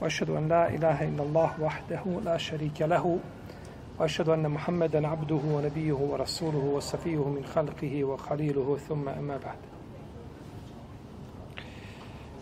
[0.00, 3.18] وأشهد أن لا إله إلا الله وحده لا شريك له
[3.98, 9.58] وأشهد أن محمدا عبده ونبيه ورسوله وصفيه من خلقه وخليله ثم أما بعد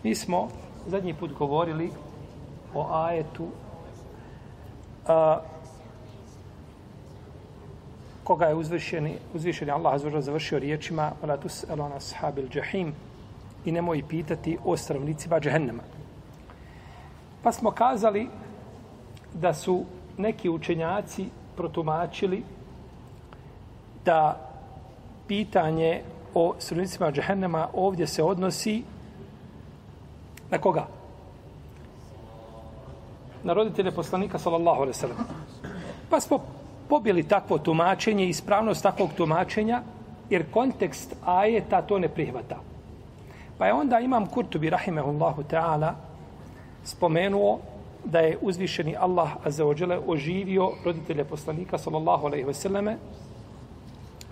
[0.04, 0.48] Mi smo
[0.86, 1.90] zadnji put govorili
[2.74, 3.48] o ajetu
[5.06, 5.40] a,
[8.24, 12.92] koga je uzvišeni, uzvišeni Allah azvržao završio riječima وَلَا تُسْأَلُ عَنَ أَصْحَابِ الْجَحِيمِ
[13.64, 15.97] i nemoj pitati o stanovnicima džehennema.
[17.48, 18.28] Pa smo kazali
[19.34, 19.84] da su
[20.18, 22.42] neki učenjaci protumačili
[24.04, 24.40] da
[25.26, 26.02] pitanje
[26.34, 28.82] o stanovnicima džehennema ovdje se odnosi
[30.50, 30.86] na koga?
[33.42, 35.16] Na roditelje poslanika sallallahu alaihi sallam.
[36.10, 36.38] Pa smo
[36.88, 39.82] pobili takvo tumačenje i ispravnost takvog tumačenja,
[40.30, 42.56] jer kontekst ajeta to ne prihvata.
[43.58, 46.07] Pa je onda imam Kurtubi, rahimehullahu ta'ala,
[46.88, 47.58] spomenuo
[48.04, 52.96] da je uzvišeni Allah azzawajale oživio roditelje poslanika sallallahu alejhi ve selleme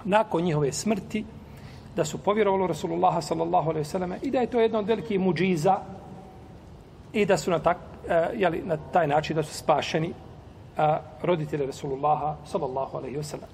[0.04, 1.24] nakon njihove smrti
[1.96, 5.20] da su povjerovali Rasulullaha sallallahu alejhi ve selleme i da je to jedno od velikih
[5.20, 5.78] muđiza
[7.12, 10.84] i da su na, tak, uh, jeli, na taj način da su spašeni uh,
[11.22, 13.52] roditelji Rasulullaha sallallahu alejhi ve selleme.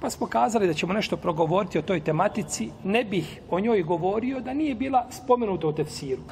[0.00, 4.40] Pa smo kazali da ćemo nešto progovoriti o toj tematici, ne bih o njoj govorio
[4.40, 6.22] da nije bila spomenuta u tefsiru.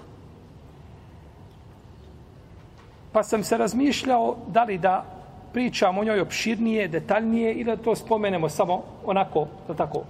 [3.15, 5.05] Pa sam se razmišljao da li da
[5.53, 10.03] pričam o njoj opširnije, detaljnije ili da to spomenemo samo onako, da tako,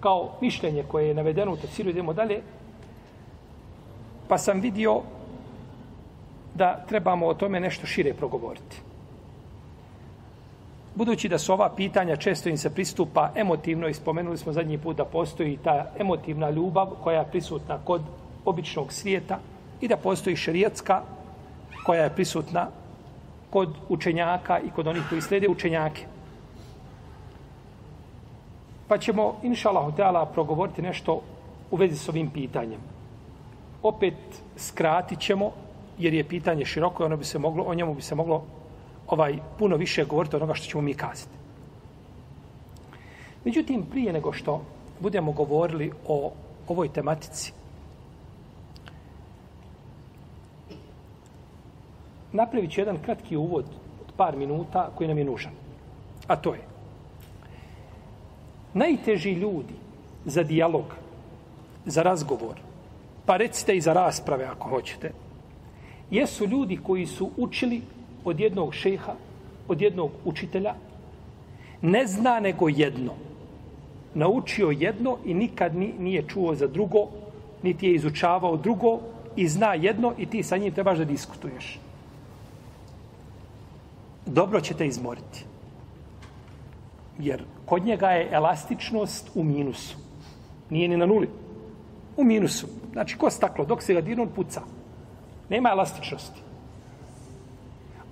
[0.00, 2.40] kao mišljenje koje je navedeno u tefsiru, idemo dalje.
[4.28, 5.02] Pa sam vidio
[6.54, 8.80] da trebamo o tome nešto šire progovoriti.
[10.94, 14.96] Budući da su ova pitanja često im se pristupa emotivno i spomenuli smo zadnji put
[14.96, 18.00] da postoji ta emotivna ljubav koja je prisutna kod
[18.44, 19.38] običnog svijeta
[19.80, 21.02] i da postoji šerijatska
[21.86, 22.66] koja je prisutna
[23.50, 26.06] kod učenjaka i kod onih koji slede učenjake.
[28.88, 31.20] Pa ćemo, inša Allah, progovoriti nešto
[31.70, 32.80] u vezi s ovim pitanjem.
[33.82, 34.14] Opet
[34.56, 35.50] skratit ćemo,
[35.98, 38.42] jer je pitanje široko i ono bi se moglo, o njemu bi se moglo
[39.08, 41.36] ovaj puno više govoriti od onoga što ćemo mi kazati.
[43.44, 44.62] Međutim, prije nego što
[45.00, 46.32] budemo govorili o
[46.68, 47.52] ovoj tematici,
[52.36, 53.64] napravit ću jedan kratki uvod
[54.00, 55.52] od par minuta koji nam je nužan.
[56.26, 56.60] A to je
[58.74, 59.74] najteži ljudi
[60.24, 60.84] za dijalog,
[61.86, 62.60] za razgovor,
[63.26, 65.12] pa recite i za rasprave ako hoćete,
[66.10, 67.80] jesu ljudi koji su učili
[68.24, 69.14] od jednog šeha,
[69.68, 70.74] od jednog učitelja,
[71.82, 73.14] ne zna nego jedno.
[74.14, 77.08] Naučio jedno i nikad nije čuo za drugo,
[77.62, 79.00] niti je izučavao drugo
[79.36, 81.78] i zna jedno i ti sa njim trebaš da diskutuješ
[84.26, 85.44] dobro ćete izmoriti.
[87.18, 89.96] Jer kod njega je elastičnost u minusu.
[90.70, 91.28] Nije ni na nuli.
[92.16, 92.66] U minusu.
[92.92, 94.60] Znači, ko staklo, dok se ga dirno, on puca.
[95.48, 96.40] Nema elastičnosti.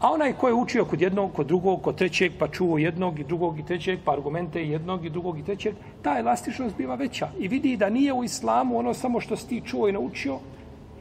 [0.00, 3.24] A onaj ko je učio kod jednog, kod drugog, kod trećeg, pa čuo jednog i
[3.24, 7.28] drugog i trećeg, pa argumente jednog i drugog i trećeg, ta elastičnost biva veća.
[7.38, 10.38] I vidi da nije u islamu ono samo što si ti čuo i naučio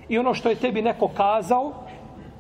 [0.10, 1.74] i ono što je tebi neko kazao,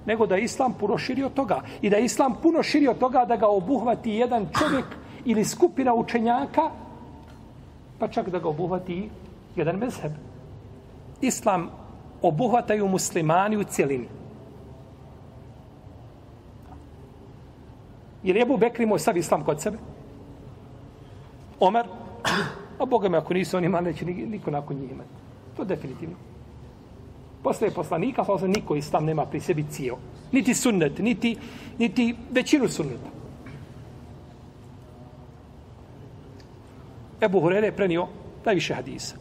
[0.05, 3.25] nego da je islam puno širio toga i da je islam puno širi od toga
[3.25, 4.85] da ga obuhvati jedan čovjek
[5.25, 6.69] ili skupina učenjaka
[7.99, 9.09] pa čak da ga obuhvati
[9.55, 10.11] jedan mezheb.
[11.21, 11.69] Islam
[12.21, 14.07] obuhvataju muslimani u cijelini
[18.23, 19.77] jer je Ebu Bekr imao sav islam kod sebe.
[21.59, 21.85] Omer
[22.79, 25.09] a Boga me ako nisu oni imali neće niko nakon njih imati.
[25.57, 26.15] To definitivno.
[27.43, 29.95] Posle poslanika, sa niko islam nema pri sebi cijel.
[30.31, 31.37] Niti sunnet, niti,
[31.79, 33.09] niti većinu sunneta.
[37.21, 38.07] Ebu Hurere je prenio
[38.45, 39.15] najviše hadisa.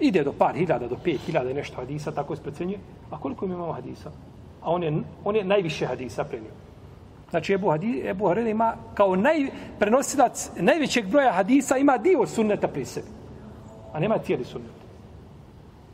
[0.00, 2.78] Ide do par hiljada, do pet hiljada nešto hadisa, tako se precenjuje.
[3.10, 4.10] A koliko im imamo hadisa?
[4.62, 4.92] A on je,
[5.24, 6.50] on je najviše hadisa prenio.
[7.30, 12.68] Znači, Ebu, Hadi, Ebu Hurere ima kao naj, prenosilac najvećeg broja hadisa, ima dio sunneta
[12.68, 13.06] pri sebi.
[13.92, 14.77] A nema cijeli sunnet.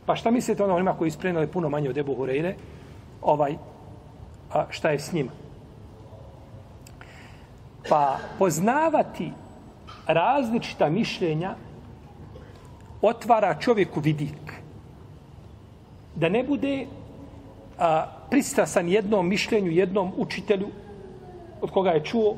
[0.07, 2.55] Pa šta mislite ono onima koji isprenali puno manje od Ebu Hureyre?
[3.23, 3.57] Ovaj,
[4.53, 5.31] a šta je s njima?
[7.89, 9.33] Pa poznavati
[10.07, 11.55] različita mišljenja
[13.03, 14.53] otvara čovjeku vidik.
[16.15, 16.87] Da ne bude
[17.79, 20.69] a, pristrasan jednom mišljenju, jednom učitelju
[21.61, 22.37] od koga je čuo,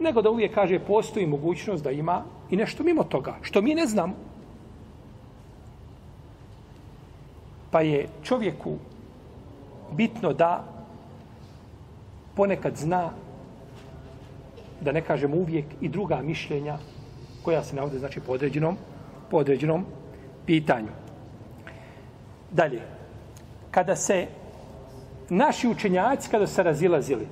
[0.00, 3.86] nego da uvijek kaže postoji mogućnost da ima i nešto mimo toga, što mi ne
[3.86, 4.14] znamo.
[7.76, 8.78] Pa je čovjeku
[9.92, 10.64] bitno da
[12.36, 13.10] ponekad zna
[14.80, 16.78] da ne kažem uvijek i druga mišljenja
[17.44, 18.76] koja se navode znači po određenom,
[19.30, 19.84] po određenom
[20.46, 20.88] pitanju.
[22.50, 22.80] Dalje,
[23.70, 24.26] kada se
[25.28, 27.28] naši učenjaci kada se razilazili,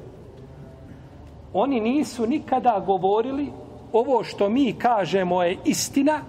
[1.53, 3.49] oni nisu nikada govorili
[3.93, 6.21] ovo što mi kažemo je istina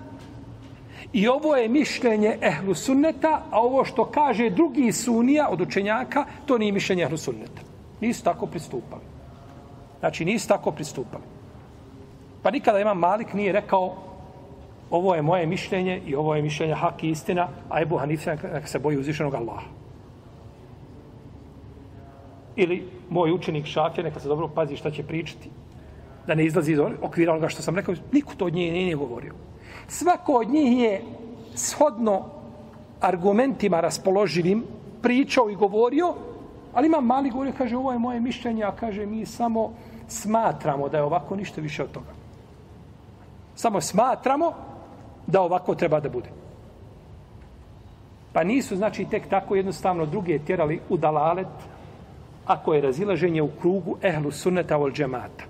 [1.16, 6.58] i ovo je mišljenje ehlu sunneta, a ovo što kaže drugi sunija od učenjaka, to
[6.58, 7.62] nije mišljenje ehlu sunneta.
[8.02, 9.02] Nisu tako pristupali.
[10.00, 11.24] Znači, nisu tako pristupali.
[12.44, 13.96] Pa nikada imam Malik nije rekao
[14.90, 18.68] ovo je moje mišljenje i ovo je mišljenje hak i istina, a Ebu Hanife neka
[18.68, 19.68] se boji uzvišenog Allaha.
[22.56, 25.50] Ili moj učenik Šafje, neka se dobro pazi šta će pričati,
[26.28, 29.34] da ne izlazi iz okvira onoga što sam rekao, niko to od nje nije govorio.
[29.88, 31.02] Svako od njih je
[31.56, 32.26] shodno
[33.02, 34.64] argumentima raspoloživim
[35.02, 36.14] pričao i govorio,
[36.74, 39.74] ali ima mali govorio, kaže, ovo je moje mišljenje, a kaže, mi samo
[40.08, 42.14] smatramo da je ovako ništa više od toga.
[43.56, 44.54] Samo smatramo
[45.28, 46.30] da ovako treba da bude.
[48.34, 51.48] Pa nisu, znači, tek tako jednostavno druge tjerali u dalalet,
[52.46, 55.44] ako je razilaženje u krugu ehlu sunneta ol džemata.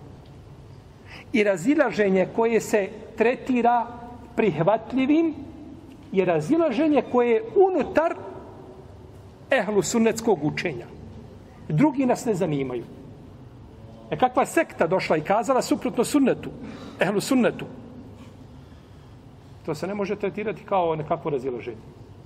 [1.33, 3.88] I razilaženje koje se tretira
[4.35, 5.33] prihvatljivim
[6.11, 8.15] je razilaženje koje je unutar
[9.51, 10.85] ehlu sunnetskog učenja.
[11.69, 12.83] Drugi nas ne zanimaju.
[14.11, 16.49] E kakva sekta došla i kazala suprotno sunnetu,
[16.99, 17.65] ehlu sunnetu,
[19.65, 21.81] to se ne može tretirati kao nekakvo razilaženje.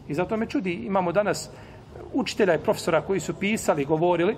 [0.07, 1.49] I zato me čudi, imamo danas
[2.13, 4.35] učitelja i profesora koji su pisali, govorili,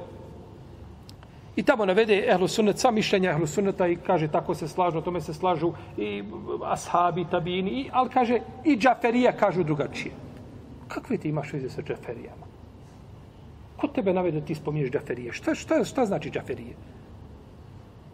[1.62, 5.02] I tamo navede ehlu sunnet, sva mišljenja ehlu sunneta i kaže tako se slažu, o
[5.02, 6.24] tome se slažu i
[6.66, 10.14] ashabi, tabini, i, ali kaže i džaferija kažu drugačije.
[10.88, 12.50] Kakve ti imaš veze sa džaferijama?
[13.78, 15.34] Ko tebe navede da ti spominješ džaferije?
[15.34, 16.74] Šta, šta, šta znači džaferije?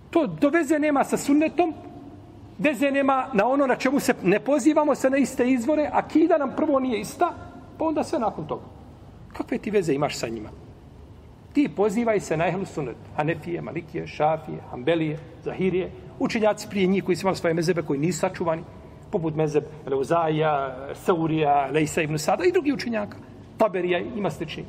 [0.10, 1.74] To do veze nema sa sunnetom,
[2.60, 6.38] veze nema na ono na čemu se ne pozivamo se na iste izvore, a kida
[6.38, 7.32] nam prvo nije ista,
[7.78, 8.66] pa onda sve nakon toga.
[9.34, 10.50] Kakve ti veze imaš sa njima?
[11.54, 12.96] Ti pozivaj se na ehlu sunet.
[13.16, 15.92] Hanefije, Malikije, Šafije, Hanbelije, Zahirije.
[16.20, 18.64] Učenjaci prije njih koji su imali svoje mezebe koji nisu sačuvani.
[19.12, 23.18] Poput mezeb Leuzaja, Saurija, Lejsa ibn Sada i drugi učenjaka.
[23.58, 24.66] Taberija ima slični.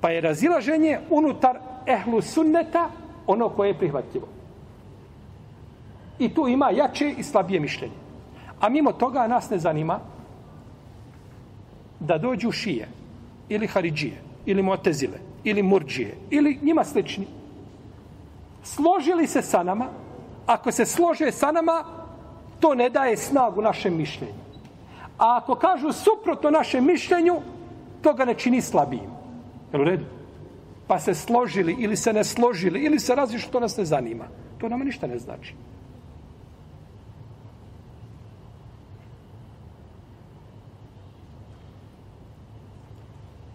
[0.00, 2.90] Pa je razilaženje unutar ehlu sunneta
[3.26, 4.28] ono koje je prihvatljivo.
[6.18, 7.94] I tu ima jače i slabije mišljenje.
[8.60, 10.00] A mimo toga nas ne zanima
[12.00, 12.88] da dođu šije
[13.54, 17.26] ili Haridžije, ili Motezile, ili Murđije, ili njima slični,
[18.62, 19.88] složili se sa nama,
[20.46, 21.84] ako se slože sa nama,
[22.60, 24.42] to ne daje snagu našem mišljenju.
[25.18, 27.40] A ako kažu suprotno našem mišljenju,
[28.02, 29.10] to ga ne čini slabijim.
[29.72, 30.04] Jel u redu?
[30.86, 34.24] Pa se složili ili se ne složili ili se različno, to nas ne zanima.
[34.58, 35.54] To nama ništa ne znači.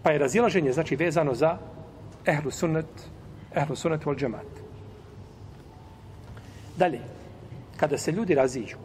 [0.02, 1.58] Pa je razilaženje, znači, vezano za
[2.26, 3.08] ehlu sunnet,
[3.54, 4.46] ehlu sunnet vol džemat.
[6.76, 7.00] Dalje,
[7.76, 8.76] kada se ljudi raziđu,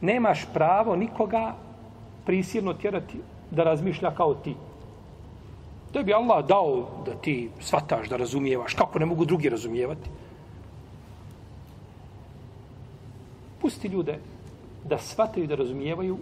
[0.00, 1.54] nemaš pravo nikoga
[2.26, 3.18] prisilno tjerati
[3.50, 4.54] da razmišlja kao ti.
[5.92, 10.10] To bi Allah dao da ti svataš, da razumijevaš, kako ne mogu drugi razumijevati.
[13.60, 14.18] Pusti ljude
[14.84, 16.18] da svataju da razumijevaju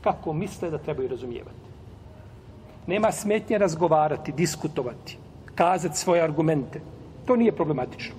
[0.00, 1.61] kako misle da trebaju razumijevati.
[2.86, 5.18] Nema smetnje razgovarati, diskutovati,
[5.54, 6.80] kazati svoje argumente.
[7.26, 8.14] To nije problematično.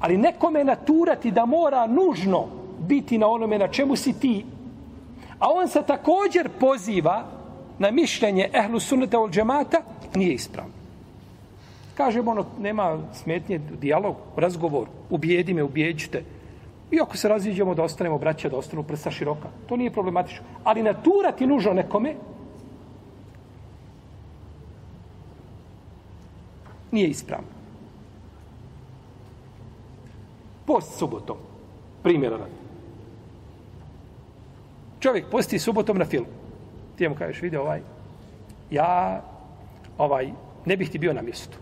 [0.00, 2.46] Ali nekome naturati da mora nužno
[2.78, 4.44] biti na onome na čemu si ti,
[5.38, 7.24] a on se također poziva
[7.78, 9.80] na mišljenje ehlu sunnata ol džemata,
[10.14, 10.72] nije ispravno.
[11.94, 16.22] Kažemo ono, nema smetnje, dijalog, razgovor, ubijedi me, ubijeđite.
[16.90, 20.44] I ako se razviđemo da ostanemo braća, da ostanu prsa široka, to nije problematično.
[20.64, 22.14] Ali naturati nužno nekome,
[26.90, 27.48] nije ispravno.
[30.66, 31.36] Post subotom.
[32.02, 32.66] Primjera radi.
[35.00, 36.26] Čovjek posti subotom na film.
[36.98, 37.80] Ti mu kažeš, vidi ovaj,
[38.70, 39.22] ja
[39.98, 40.30] ovaj,
[40.64, 41.58] ne bih ti bio na mjestu.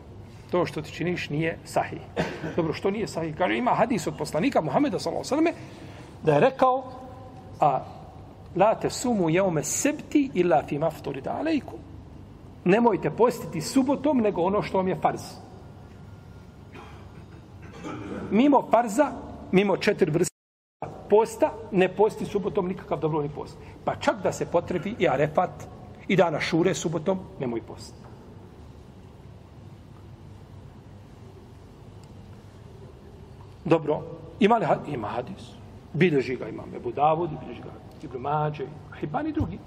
[0.51, 2.01] To što ti činiš nije sahih.
[2.57, 3.37] Dobro, što nije sahih?
[3.37, 5.53] Kaže, ima hadis od poslanika Muhameda s.a.v.
[6.23, 6.85] da je rekao,
[7.61, 7.85] a
[8.57, 11.84] la te sumu jeume sebti illa fi mafturi alejkum.
[12.65, 15.21] Nemojte postiti subotom, nego ono što vam je farz.
[18.31, 19.13] Mimo farza,
[19.53, 20.35] mimo četiri vrste
[21.11, 23.57] posta, ne posti subotom nikakav dobrovni post.
[23.85, 25.51] Pa čak da se potrebi i arefat
[26.09, 27.95] i dana šure subotom, nemoj post.
[33.65, 34.03] Dobro,
[34.41, 34.95] ima li hadis?
[34.95, 35.53] Ima hadis.
[35.93, 37.71] Bileži ga imam Ebu Davud, bileži ga
[38.03, 38.67] Ibn Mađe,
[39.01, 39.59] Hibani drugi.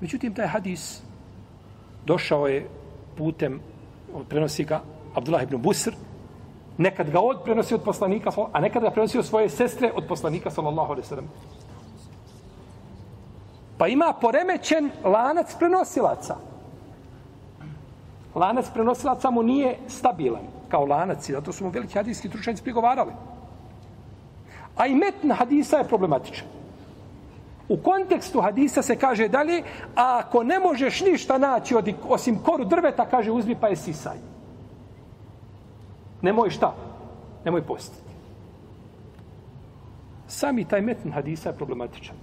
[0.00, 1.02] Međutim, taj hadis
[2.06, 2.68] došao je
[3.16, 3.60] putem,
[4.28, 4.80] prenosi ga
[5.14, 5.94] Abdullah ibn Busr,
[6.78, 10.50] nekad ga od prenosi od poslanika, a nekad ga prenosi od svoje sestre od poslanika,
[10.50, 11.28] sallallahu alaihi sallam.
[13.78, 16.36] Pa ima poremećen lanac prenosilaca.
[18.34, 23.12] Lanac prenosilaca mu nije stabilan kao lanac i zato su mu veliki hadijski tručanici prigovarali.
[24.76, 26.55] A i metn hadisa je problematičan.
[27.68, 29.62] U kontekstu hadisa se kaže dalje,
[29.96, 34.16] a ako ne možeš ništa naći od, osim koru drveta, kaže uzmi pa je sisaj.
[36.22, 36.74] Nemoj šta?
[37.44, 38.06] Nemoj postiti.
[40.28, 42.16] Sami taj metn hadisa je problematičan.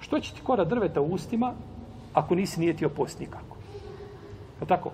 [0.00, 1.52] Što će ti kora drveta u ustima
[2.14, 3.56] ako nisi nijetio post nikako?
[4.60, 4.90] Je tako?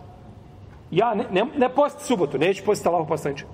[0.90, 3.44] Ja ne, ne, ne posti subotu, neću postiti Allaho poslaniče.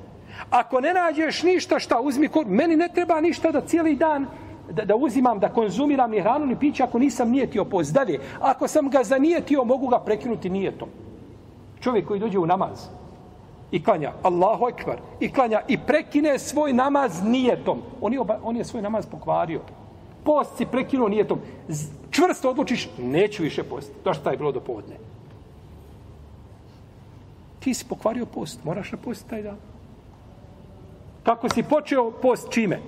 [0.50, 4.26] Ako ne nađeš ništa, šta uzmi kor, meni ne treba ništa da cijeli dan
[4.70, 7.94] da, da uzimam, da konzumiram ni hranu, ni piće ako nisam nijetio post.
[7.94, 10.88] Dalje, ako sam ga zanijetio, mogu ga prekinuti nijetom.
[11.80, 12.88] Čovjek koji dođe u namaz
[13.70, 17.82] i klanja Allahu ekvar i klanja i prekine svoj namaz nijetom.
[18.00, 19.60] On je, oba, on je svoj namaz pokvario.
[20.24, 21.38] Post si prekinuo nijetom.
[22.10, 23.92] Čvrsto odlučiš, neću više post.
[24.04, 24.96] To što je bilo do povodne.
[27.60, 29.56] Ti si pokvario post, moraš na post taj dan.
[31.22, 32.80] Kako si počeo post čime?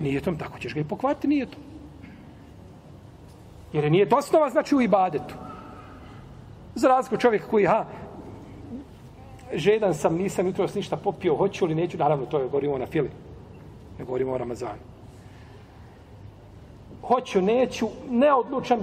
[0.00, 1.60] Nijetom, tako ćeš ga i pokvati nijetom.
[3.72, 5.34] Jer je nijet osnova, znači u ibadetu.
[6.74, 7.84] Za razliku čovjek koji, ha,
[9.54, 13.10] žedan sam, nisam jutro ništa popio, hoću li neću, naravno, to je govorimo na fili.
[13.98, 14.80] Ne govorimo o Ramazanu.
[17.02, 18.78] Hoću, neću, neodlučan,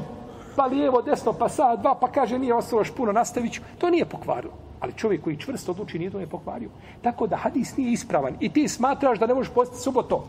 [0.56, 3.62] pa lijevo, desno, pa sad, dva, pa kaže nije ostalo još puno, nastavit ću.
[3.78, 4.54] To nije pokvarilo.
[4.80, 6.70] Ali čovjek koji čvrsto odluči nije to ne pokvario.
[7.02, 8.36] Tako da hadis nije ispravan.
[8.40, 10.22] I ti smatraš da ne možeš postiti subotom.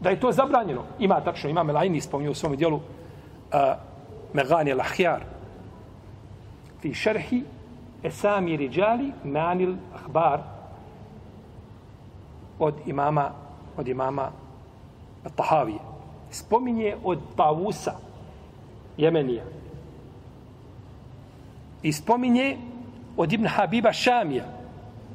[0.00, 0.82] Da je to zabranjeno.
[0.98, 2.82] Ima tačno, ima Melajni spomnio u svom dijelu uh,
[4.32, 5.20] Megani Lahjar
[6.80, 7.42] fi šerhi
[8.02, 10.40] Esami Rijali Manil Ahbar
[12.58, 13.30] od imama
[13.76, 14.30] od imama
[15.36, 15.78] Tahavije.
[16.30, 17.92] Spominje od Tavusa
[18.96, 19.44] Jemenija
[21.82, 22.56] i spominje
[23.16, 24.44] od Ibn Habiba Šamija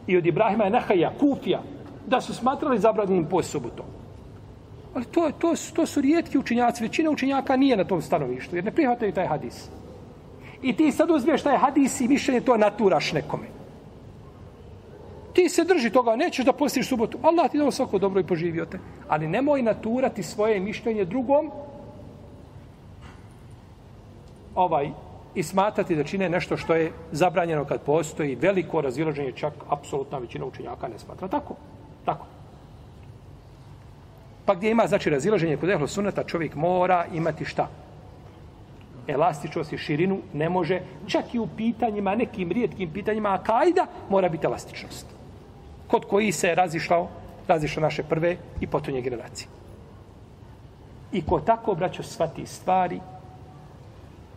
[0.08, 1.62] i od Ibrahima Nahaja, Kufija,
[2.08, 3.86] da su smatrali zabranjenim po subotom.
[4.94, 6.84] Ali to, to, to su rijetki učinjaci.
[6.84, 9.70] Većina učinjaka nije na tom stanovištu, jer ne prihvataju taj hadis.
[10.62, 13.48] I ti sad uzmiješ taj hadis i mišljenje to naturaš nekome.
[15.34, 17.18] Ti se drži toga, nećeš da postiš subotu.
[17.22, 18.80] Allah ti dao svako dobro i poživio te.
[19.08, 21.52] Ali nemoj naturati svoje mišljenje drugom
[24.56, 24.92] ovaj
[25.36, 30.46] i smatrati da čine nešto što je zabranjeno kad postoji veliko razilaženje, čak apsolutna većina
[30.46, 31.28] učenjaka ne smatra.
[31.28, 31.56] Tako,
[32.06, 32.26] tako.
[34.52, 37.68] Pa gdje ima znači razilaženje kod ehlo sunata, čovjek mora imati šta?
[39.08, 44.30] Elastičnost i širinu ne može, čak i u pitanjima, nekim rijetkim pitanjima, a kajda mora
[44.30, 45.06] biti elastičnost.
[45.88, 47.08] Kod koji se razišlao,
[47.48, 49.48] razišao naše prve i potonje generacije.
[51.12, 53.00] I ko tako, braćo, svati stvari,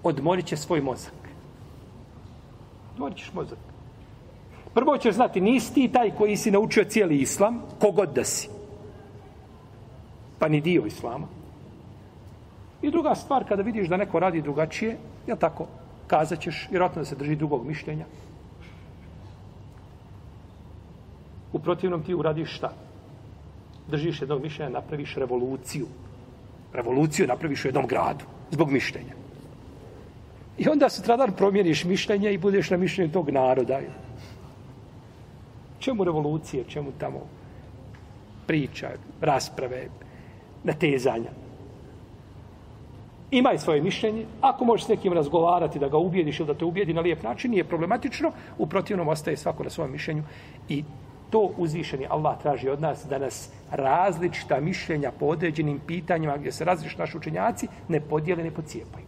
[0.02, 1.28] odmorit će svoj mozak.
[2.92, 3.58] Odmorit ćeš mozak.
[4.74, 8.53] Prvo ćeš znati, nisi ti taj koji si naučio cijeli islam, kogod da si.
[10.44, 11.26] Pa ni dio islama.
[12.82, 14.96] I druga stvar, kada vidiš da neko radi drugačije,
[15.26, 15.66] je tako,
[16.06, 18.04] kazat ćeš, vjerojatno da se drži drugog mišljenja.
[21.52, 22.72] U protivnom ti uradiš šta?
[23.88, 25.86] Držiš jednog mišljenja, napraviš revoluciju.
[26.72, 29.16] Revoluciju napraviš u jednom gradu, zbog mišljenja.
[30.58, 33.80] I onda sutradan promijeniš mišljenje i budeš na mišljenju tog naroda.
[35.78, 37.28] Čemu revolucije, čemu tamo
[38.46, 39.88] priča, rasprave,
[40.64, 41.30] natezanja.
[43.30, 44.26] Imaj svoje mišljenje.
[44.40, 47.50] Ako možeš s nekim razgovarati da ga ubijediš ili da te ubijedi na lijep način,
[47.50, 48.32] nije problematično.
[48.58, 50.22] U protivnom ostaje svako na svom mišljenju.
[50.68, 50.84] I
[51.30, 56.64] to uzvišeni Allah traži od nas da nas različita mišljenja po određenim pitanjima gdje se
[56.64, 59.04] različiti naši učenjaci ne podijele, ne pocijepaju.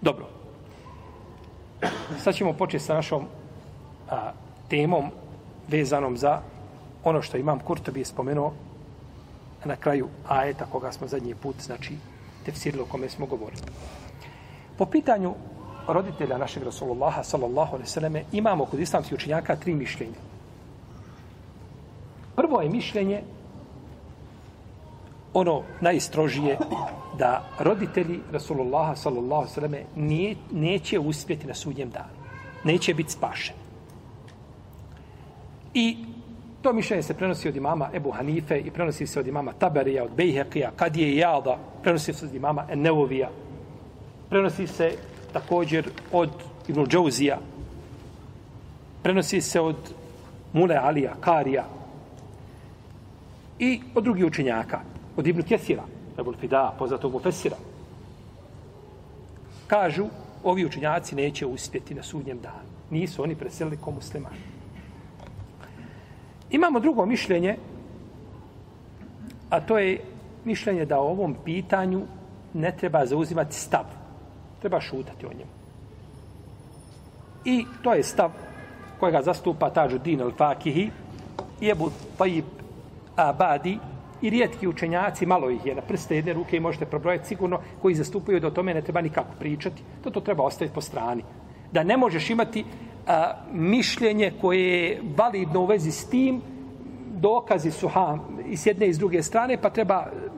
[0.00, 0.26] Dobro.
[2.18, 3.24] Sad ćemo početi sa našom
[4.10, 4.32] a,
[4.68, 5.10] temom
[5.68, 6.40] vezanom za
[7.04, 8.52] ono što imam Kurtobi je spomenuo
[9.64, 11.94] na kraju ajeta koga smo zadnji put, znači,
[12.44, 13.62] tefsirili o kome smo govorili.
[14.78, 15.34] Po pitanju
[15.88, 20.20] roditelja našeg Rasulullaha, sallallahu alaihi sallam, imamo kod islamskih učenjaka tri mišljenja.
[22.36, 23.22] Prvo je mišljenje
[25.34, 26.58] ono najstrožije
[27.18, 29.84] da roditelji Rasulullaha sallallahu alejhi ve selleme
[30.52, 32.16] neće uspjeti na sudnjem danu.
[32.64, 33.65] Neće biti spašeni.
[35.78, 35.96] I
[36.62, 40.10] to mišljenje se prenosi od imama Ebu Hanife i prenosi se od imama Taberija, od
[40.16, 41.22] Bejhekija, Kadije i
[41.82, 43.30] prenosi se od imama Enneovija,
[44.30, 44.92] prenosi se
[45.32, 46.30] također od
[46.68, 47.38] Ibn Džauzija,
[49.02, 49.76] prenosi se od
[50.52, 51.64] Mule Alija, Karija
[53.58, 54.80] i od drugih učenjaka
[55.16, 55.84] od Ibn Kesira,
[56.18, 57.56] Ebul Fida, poznatog mu Fesira.
[59.66, 60.06] Kažu,
[60.44, 62.68] ovi učenjaci neće uspjeti na sudnjem danu.
[62.90, 64.55] Nisu oni preselili ko muslimani.
[66.50, 67.56] Imamo drugo mišljenje,
[69.50, 70.00] a to je
[70.44, 72.02] mišljenje da o ovom pitanju
[72.54, 73.84] ne treba zauzimati stav.
[74.60, 75.56] Treba šutati o njemu.
[77.44, 78.30] I to je stav
[79.00, 80.90] kojega zastupa Tađu Din al-Fakihi
[81.60, 81.72] i
[82.18, 82.44] Tajib
[83.16, 83.78] Abadi,
[84.22, 87.94] i rijetki učenjaci, malo ih je na prste jedne ruke i možete probrojati sigurno, koji
[87.94, 91.22] zastupaju da o tome ne treba nikako pričati, to to treba ostaviti po strani.
[91.72, 92.64] Da ne možeš imati
[93.06, 96.40] a, mišljenje koje je validno u vezi s tim,
[97.20, 100.28] dokazi su ha, i s jedne i s druge strane, pa treba e,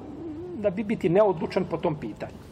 [0.59, 2.49] da bi biti neodlučan po tom pitanju.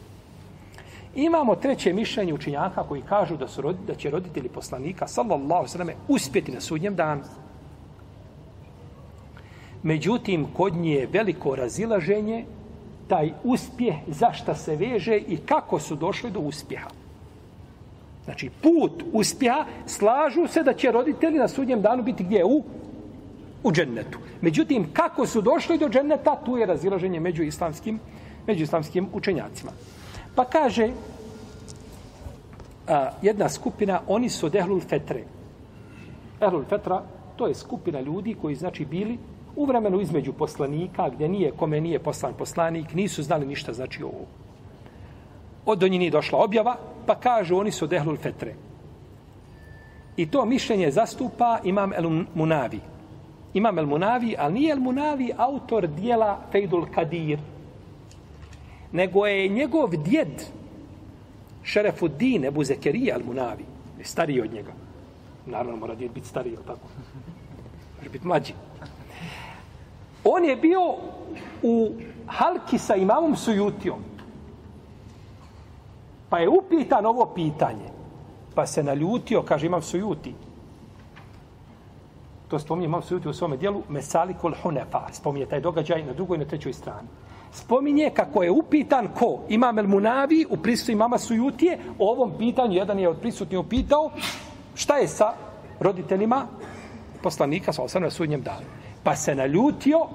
[1.14, 6.52] Imamo treće mišljenje učinjaka koji kažu da, su, da će roditelji poslanika, sallallahu sallam, uspjeti
[6.52, 7.22] na sudnjem danu.
[9.82, 12.44] Međutim, kod nje je veliko razilaženje
[13.08, 16.88] taj uspjeh, zašta se veže i kako su došli do uspjeha.
[18.26, 22.44] Znači, put uspjeha slažu se da će roditelji na sudnjem danu biti gdje?
[22.44, 22.62] U,
[23.62, 24.18] u džennetu.
[24.40, 28.00] Međutim, kako su došli do dženneta, tu je razilaženje među islamskim,
[28.46, 29.72] među islamskim učenjacima.
[30.34, 30.90] Pa kaže
[32.88, 35.22] a, jedna skupina, oni su od Ehlul Fetre.
[36.40, 37.02] Ehlul Fetra,
[37.36, 39.18] to je skupina ljudi koji znači bili
[39.56, 44.26] u vremenu između poslanika, gdje nije, kome nije poslan poslanik, nisu znali ništa, znači ovo.
[45.66, 48.54] Od do njih nije došla objava, pa kažu, oni su dehlul fetre.
[50.16, 52.80] I to mišljenje zastupa imam El Munavi.
[53.54, 57.38] Imam El Munavi, ali nije El Munavi autor dijela Fejdul Kadir,
[58.92, 60.42] nego je njegov djed,
[61.62, 63.64] Šerefuddin Ebu Zekerija El Munavi,
[63.98, 64.72] je stariji od njega.
[65.46, 66.88] Naravno, mora djed biti stariji, tako?
[67.98, 68.52] Može biti mlađi.
[70.24, 70.80] On je bio
[71.62, 71.92] u
[72.26, 74.15] halki sa imamom Sujutijom.
[76.28, 77.90] Pa je upitan ovo pitanje.
[78.54, 80.34] Pa se naljutio, kaže imam Sujuti.
[82.48, 85.12] To spominje imam Sujuti u svome dijelu Mesalikul Hunefa.
[85.12, 87.08] Spominje taj događaj na drugoj i na trećoj strani.
[87.52, 89.38] Spominje kako je upitan ko?
[89.48, 91.78] Imam El Munavi u prisutu imama Sujutije.
[91.98, 94.10] O ovom pitanju jedan je od prisutnih upitao
[94.74, 95.32] šta je sa
[95.80, 96.46] roditeljima
[97.22, 98.66] poslanika sa osam na sudnjem danu
[99.06, 100.06] pa se naljutio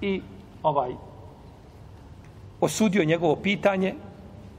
[0.00, 0.22] i
[0.62, 0.94] ovaj
[2.60, 3.94] osudio njegovo pitanje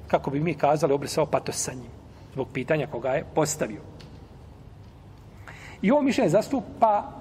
[0.07, 1.97] kako bi mi kazali obrisao patos sa njim
[2.37, 3.81] zbog pitanja koga je postavio.
[5.81, 7.11] I ovo mišljenje zastupa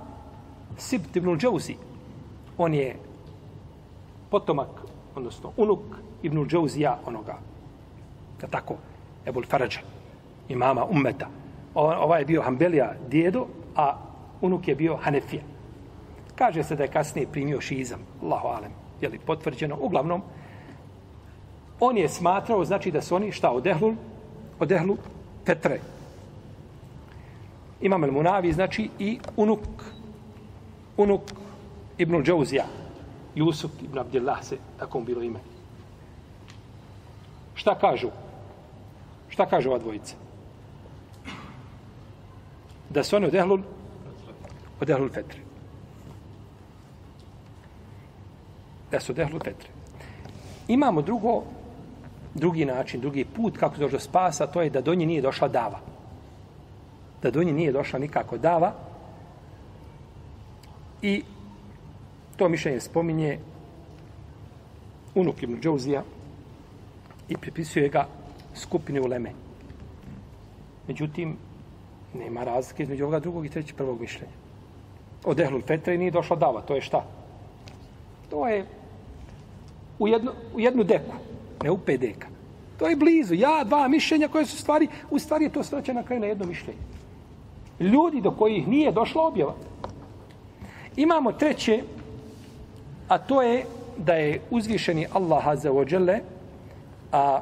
[0.76, 1.74] Sibt ibn Džauzi.
[2.58, 2.96] On je
[4.30, 4.68] potomak,
[5.14, 5.80] odnosno unuk
[6.22, 7.38] ibn Džauzija onoga,
[8.40, 8.76] da tako,
[9.26, 9.80] Ebul Farađa,
[10.48, 11.28] imama ummeta.
[11.74, 13.46] Ovaj je bio Hambelija djedo,
[13.76, 13.96] a
[14.40, 15.42] unuk je bio Hanefija.
[16.34, 18.00] Kaže se da je kasnije primio šizam.
[18.22, 18.72] Allahu alem.
[19.00, 19.76] Je li potvrđeno?
[19.80, 20.22] Uglavnom,
[21.80, 23.94] on je smatrao, znači da su oni šta odehlu?
[24.60, 24.96] Odehlu
[25.44, 25.80] Petre.
[27.80, 29.60] Imam el Munavi, znači i unuk,
[30.96, 31.20] unuk
[31.98, 32.64] Ibn Džauzija.
[33.34, 35.38] Jusuf Ibn Abdillah se, tako bilo ime.
[37.54, 38.08] Šta kažu?
[39.28, 40.14] Šta kažu ova dvojica?
[42.90, 43.58] Da su oni odehlu
[44.80, 45.46] odehlu Petre.
[48.90, 49.68] da su odehlul Petre.
[50.68, 51.44] Imamo drugo,
[52.36, 55.48] drugi način, drugi put kako dođe do spasa, to je da do nje nije došla
[55.48, 55.80] dava.
[57.22, 58.72] Da do nje nije došla nikako dava.
[61.02, 61.22] I
[62.36, 63.38] to mišljenje spominje
[65.14, 66.02] unuk Ibn Džauzija
[67.28, 68.06] i pripisuje ga
[68.54, 69.32] skupini uleme.
[70.88, 71.36] Međutim,
[72.14, 74.32] nema razlike između ovoga drugog i trećeg prvog mišljenja.
[75.24, 76.62] Od Ehlul Fetre nije došla dava.
[76.62, 77.04] To je šta?
[78.30, 78.66] To je
[79.98, 81.14] u jednu, u jednu deku,
[81.62, 82.28] ne u pedeka.
[82.78, 83.34] To je blizu.
[83.34, 86.46] Ja, dva mišljenja koje su stvari, u stvari je to sreće na kraju na jedno
[86.46, 86.80] mišljenje.
[87.80, 89.54] Ljudi do kojih nije došla objava.
[90.96, 91.82] Imamo treće,
[93.08, 93.64] a to je
[93.96, 96.18] da je uzvišeni Allah Azza wa Jalla
[97.12, 97.40] a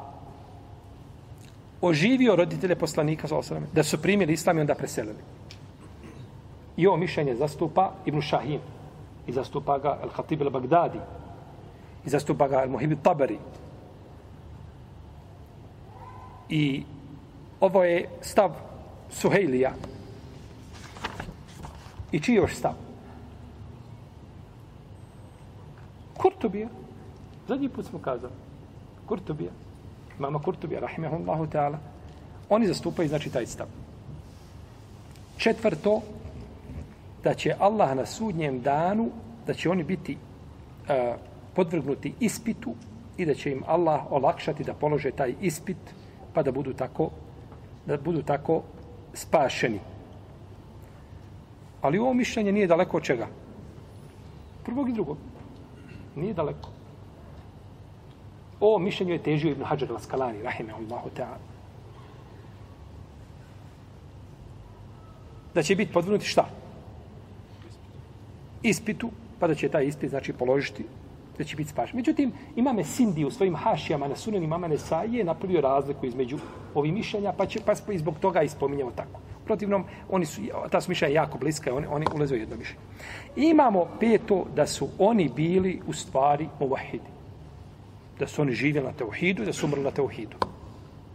[1.81, 5.19] oživio roditelje poslanika sallallahu da su primili islam i onda preselili.
[6.77, 8.59] I ovo mišljenje zastupa Ibn Šahin
[9.27, 10.99] i zastupa ga Al-Khatib al-Baghdadi
[12.05, 13.37] i zastupa ga Al-Muhib al-Tabari.
[16.49, 16.83] I
[17.59, 18.51] ovo je stav
[19.09, 19.73] Suhejlija.
[22.11, 22.73] I čiji još stav?
[26.17, 26.67] Kurtubija.
[27.47, 28.33] Zadnji put smo kazali.
[29.05, 29.51] Kurtubija.
[30.19, 31.77] Mama Kurtubija, rahimahullahu ta'ala.
[32.49, 33.67] Oni zastupaju, znači, taj stav.
[35.37, 36.01] Četvrto,
[37.23, 39.09] da će Allah na sudnjem danu,
[39.47, 41.15] da će oni biti uh,
[41.55, 42.73] podvrgnuti ispitu
[43.17, 45.77] i da će im Allah olakšati da polože taj ispit
[46.35, 47.09] pa da budu tako
[47.85, 48.61] da budu tako
[49.13, 49.79] spašeni.
[51.81, 53.27] Ali ovo mišljenje nije daleko od čega?
[54.65, 55.17] Prvog i drugog.
[56.15, 56.69] Nije daleko.
[58.59, 61.37] Ovo mišljenje je težio Ibn Hajar al-Skalani, rahimahullahu ta'ala.
[65.53, 66.49] Da će biti podvrnuti šta?
[68.63, 70.85] Ispitu, pa da će taj ispit znači položiti
[71.37, 71.95] da će biti spašen.
[71.95, 76.37] Međutim, imame Sindi u svojim hašijama na sunan imama Nesaije napravio razliku između
[76.73, 79.19] ovih mišljenja, pa, će, pa i zbog toga ispominjamo tako.
[79.45, 82.81] Protivnom, oni su, ta su mišljenja jako bliska, oni, oni ulaze u jedno mišljenje.
[83.35, 87.15] Imamo peto da su oni bili u stvari muvahidi.
[88.19, 90.37] Da su oni živjeli na teuhidu, da su umrli na teuhidu.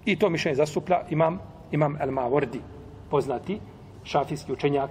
[0.04, 1.38] I to mišljenje zastuplja imam,
[1.72, 2.61] imam El Mavordi,
[3.11, 3.59] poznati
[4.04, 4.90] šafijski učenjak,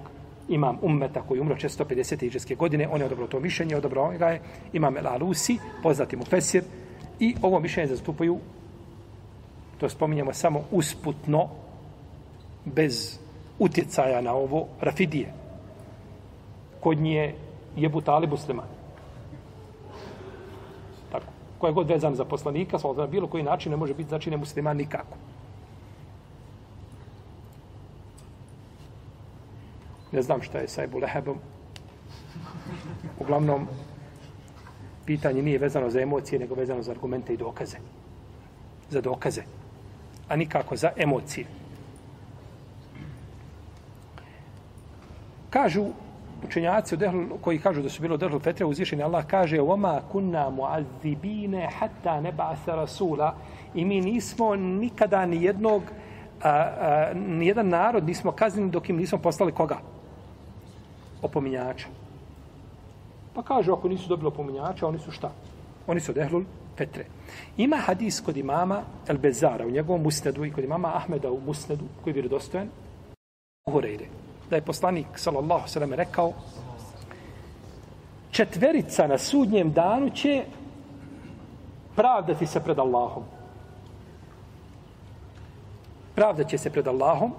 [0.50, 2.26] imam ummeta koji umro 650.
[2.26, 4.42] iđeske godine, on je odobro to mišljenje, odobro ga je,
[4.74, 6.64] imam El Alusi, poznati mu Fesir,
[7.20, 8.38] i ovo mišljenje zastupaju,
[9.78, 11.50] to spominjamo samo usputno,
[12.66, 13.20] bez
[13.60, 15.34] utjecaja na ovo, Rafidije.
[16.80, 17.34] Kod nje
[17.76, 18.68] je Butali musliman.
[21.12, 21.26] Tako.
[21.60, 24.78] Ko god vezan za poslanika, na bilo koji način ne može biti znači ne musliman
[24.78, 25.18] nikako.
[30.12, 31.38] Ne znam šta je sa Ebu Lehebom.
[33.20, 33.68] Uglavnom,
[35.06, 37.78] pitanje nije vezano za emocije, nego vezano za argumente i dokaze.
[38.90, 39.42] Za dokaze.
[40.30, 41.46] A nikako za emocije.
[45.50, 45.86] Kažu
[46.44, 47.04] učenjaci od
[47.42, 52.76] koji kažu da su bilo Dehlu Fetre uzvišeni, Allah kaže Oma kunna muazibine hatta neba'asa
[52.76, 53.36] rasula
[53.76, 55.84] i mi nismo nikada ni jednog
[56.42, 59.78] a, a, ni jedan narod nismo kaznili dok im nismo poslali koga?
[61.22, 61.88] Opominjača.
[63.34, 65.32] Pa kažu, ako nisu dobili opominjača, oni su šta?
[65.88, 66.44] Oni su dehlul
[66.78, 67.06] petre.
[67.58, 71.86] Ima hadis kod imama El Bezara u njegovom musnedu i kod imama Ahmeda u musnedu,
[72.04, 72.70] koji je vjerodostojen,
[73.68, 74.08] Hureyre,
[74.50, 76.34] da je poslanik, sallallahu sallam, rekao,
[78.32, 80.44] četverica na sudnjem danu će
[81.96, 83.24] pravdati se pred Allahom.
[86.16, 87.34] Pravda će se pred Allahom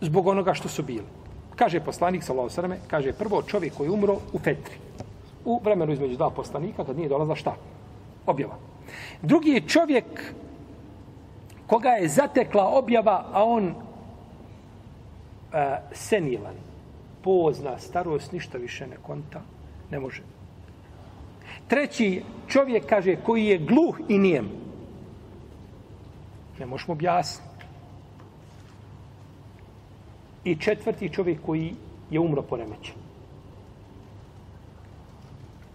[0.00, 1.17] zbog onoga što su bili.
[1.58, 4.74] Kaže poslanik sallallahu alejhi kaže prvo čovjek koji umro u Fetri.
[5.44, 7.54] U vremenu između dva poslanika kad nije dolazla šta?
[8.26, 8.54] Objava.
[9.22, 10.04] Drugi je čovjek
[11.66, 13.74] koga je zatekla objava, a on uh,
[15.92, 16.54] senilan,
[17.22, 19.40] pozna, starost, ništa više ne konta,
[19.90, 20.22] ne može.
[21.68, 24.48] Treći čovjek, kaže, koji je gluh i nijem.
[26.58, 27.47] Ne možemo objasniti
[30.44, 31.74] i četvrti čovjek koji
[32.10, 32.94] je umro poremećen.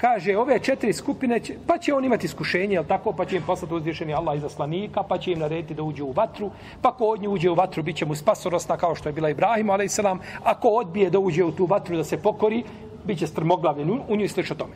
[0.03, 3.43] Kaže, ove četiri skupine, će, pa će on imati iskušenje, jel tako, pa će im
[3.47, 6.49] poslati uzvišeni Allah iza slanika, pa će im narediti da uđe u vatru,
[6.81, 9.29] pa ko od nje uđe u vatru, bit će mu spasorosna kao što je bila
[9.29, 12.63] Ibrahim, ali selam, ako odbije da uđe u tu vatru da se pokori,
[13.05, 13.89] bit će strmoglavljen.
[13.89, 14.75] U, u nju i slično tome.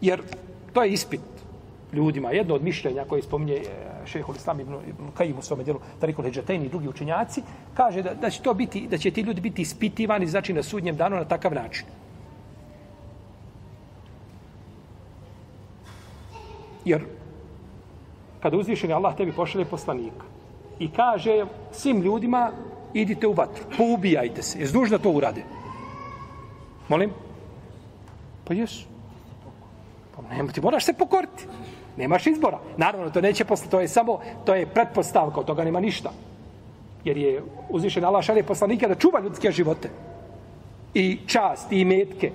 [0.00, 0.22] Jer
[0.72, 1.37] to je ispit
[1.92, 2.30] ljudima.
[2.30, 3.62] Jedno od mišljenja koje spominje e,
[4.06, 7.42] šehol Islam ibn, ibn Kajim u svome djelu Tarikul Heđatejni i drugi učenjaci,
[7.74, 10.96] kaže da, da, će to biti, da će ti ljudi biti ispitivani znači na sudnjem
[10.96, 11.86] danu na takav način.
[16.84, 17.04] Jer
[18.40, 20.24] kada uzvišeni Allah tebi pošalje poslanika
[20.78, 22.50] i kaže svim ljudima
[22.94, 24.60] idite u vatru, poubijajte se.
[24.60, 25.42] Jesi dužni to urade?
[26.88, 27.10] Molim?
[28.44, 28.86] Pa jesu.
[30.16, 31.46] Pa nema, ti moraš se pokoriti.
[31.98, 32.58] Nemaš izbora.
[32.76, 36.10] Naravno, to neće posle, to je samo, to je pretpostavka, od toga nema ništa.
[37.04, 39.90] Jer je uzvišen Allah šalje poslanike da čuva ljudske živote.
[40.94, 42.30] I čast, i metke.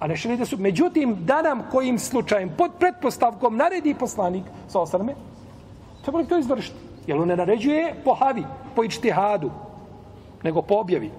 [0.00, 0.56] A ne šerijete su.
[0.58, 5.14] Međutim, da nam kojim slučajem, pod pretpostavkom, naredi poslanik sa osrme,
[6.02, 6.76] treba li to izvršiti?
[7.06, 8.44] Jer on ne naređuje po havi,
[8.76, 9.50] po ičtihadu,
[10.42, 11.10] nego po objavi.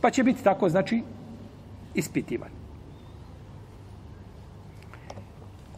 [0.00, 1.02] Pa će biti tako, znači,
[1.94, 2.61] ispitivan.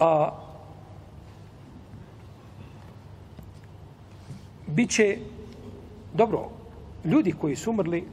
[0.00, 0.30] A,
[4.66, 5.18] biće,
[6.14, 6.48] dobro,
[7.04, 8.04] ljudi koji su umrli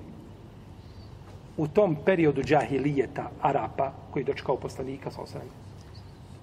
[1.58, 5.50] u tom periodu džahilijeta Arapa, koji dočekao poslanika sa osrem,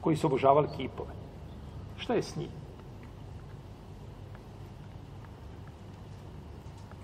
[0.01, 1.11] koji su obožavali kipove.
[1.98, 2.51] Šta je s njim?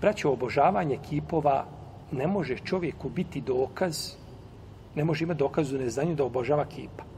[0.01, 1.65] Braćo, obožavanje kipova
[2.11, 4.11] ne može čovjeku biti dokaz,
[4.95, 7.14] ne može imati dokaz u neznanju da obožava kipa.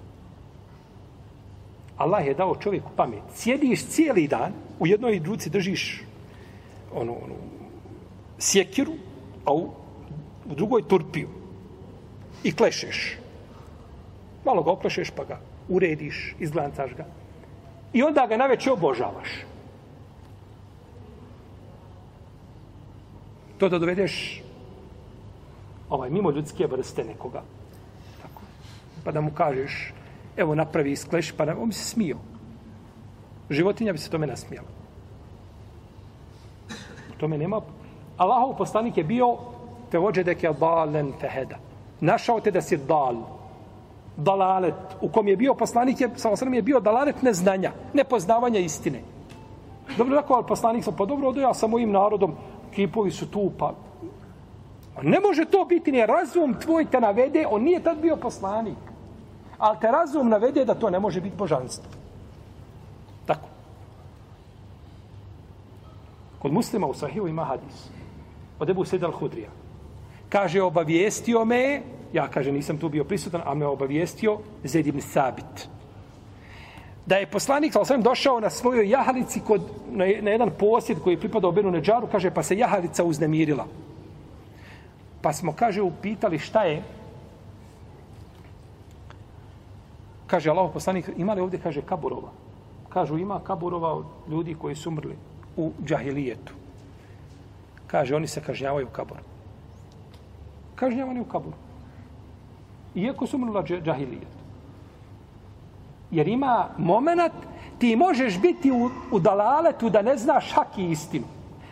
[1.98, 3.24] Allah je dao čovjeku pamet.
[3.36, 6.04] Sjediš cijeli dan, u jednoj ruci držiš
[6.94, 7.36] ono, onu
[8.40, 8.94] sjekiru,
[9.46, 9.70] a u,
[10.52, 11.30] u drugoj turpiju.
[12.44, 13.18] I klešeš.
[14.46, 17.06] Malo ga oklešeš, pa ga urediš, izglancaš ga.
[17.94, 19.30] I onda ga naveće obožavaš.
[23.58, 24.44] To da dovedeš
[25.90, 27.42] ovaj, mimo ljudske vrste nekoga.
[28.22, 28.42] Tako.
[29.04, 29.94] Pa da mu kažeš,
[30.38, 32.18] evo napravi iskleš, pa on bi se smio.
[33.50, 34.68] Životinja bi se tome nasmijala.
[37.18, 37.62] Tome nema...
[38.18, 39.38] Allahov poslanik je bio
[39.92, 41.58] te vođe deke dalen feheda.
[42.00, 43.16] Našao te da si dal.
[44.18, 44.98] Dalalet.
[45.02, 49.02] U kom je bio poslanik, je, sa osram je bio dalalet neznanja, nepoznavanja istine.
[49.98, 52.36] Dobro, tako, ali poslanik sam, pa dobro, odo ja sa mojim narodom,
[52.72, 53.74] kipovi su tu, pa...
[55.02, 58.78] Ne može to biti, ne razum tvoj te navede, on nije tad bio poslanik.
[59.58, 61.92] Ali te razum navede da to ne može biti božanstvo.
[63.26, 63.48] Tako.
[66.40, 67.90] Kod muslima u Sahihu ima hadis.
[68.60, 69.50] Od Ebu Sedal Hudrija.
[70.30, 71.82] Kaže, obavijestio me,
[72.14, 75.68] ja kaže, nisam tu bio prisutan, a me obavijestio Zed ibn Sabit.
[77.06, 81.14] Da je poslanik, sa osvijem, došao na svojoj jahalici kod, na, na jedan posjed koji
[81.14, 83.66] je pripadao Benu Neđaru, kaže, pa se jahalica uznemirila.
[85.22, 86.84] Pa smo, kaže, upitali šta je,
[90.28, 92.30] Kaže Allah poslanik, ima li ovdje, kaže, kaburova?
[92.90, 95.16] Kažu, ima kaburova od ljudi koji su umrli
[95.58, 96.54] u džahilijetu.
[97.88, 99.22] Kaže, oni se kažnjavaju u kaboru.
[100.76, 101.56] Kažnjavani u kaboru.
[102.96, 104.38] Iako su umrli u džahilijetu.
[106.12, 107.34] Jer ima moment,
[107.80, 111.26] ti možeš biti u, u dalaletu da ne znaš hak i istinu.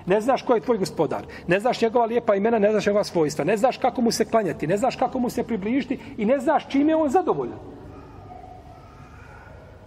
[0.05, 1.25] Ne znaš ko je tvoj gospodar.
[1.47, 3.45] Ne znaš njegova lijepa imena, ne znaš njegova svojstva.
[3.45, 4.67] Ne znaš kako mu se klanjati.
[4.67, 5.99] Ne znaš kako mu se približiti.
[6.17, 7.74] I ne znaš čime je on zadovoljan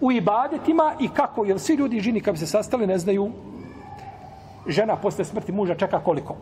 [0.00, 3.30] u ibadetima i kako, jer svi ljudi i žini kad bi se sastali ne znaju
[4.66, 6.36] žena posle smrti muža čeka koliko?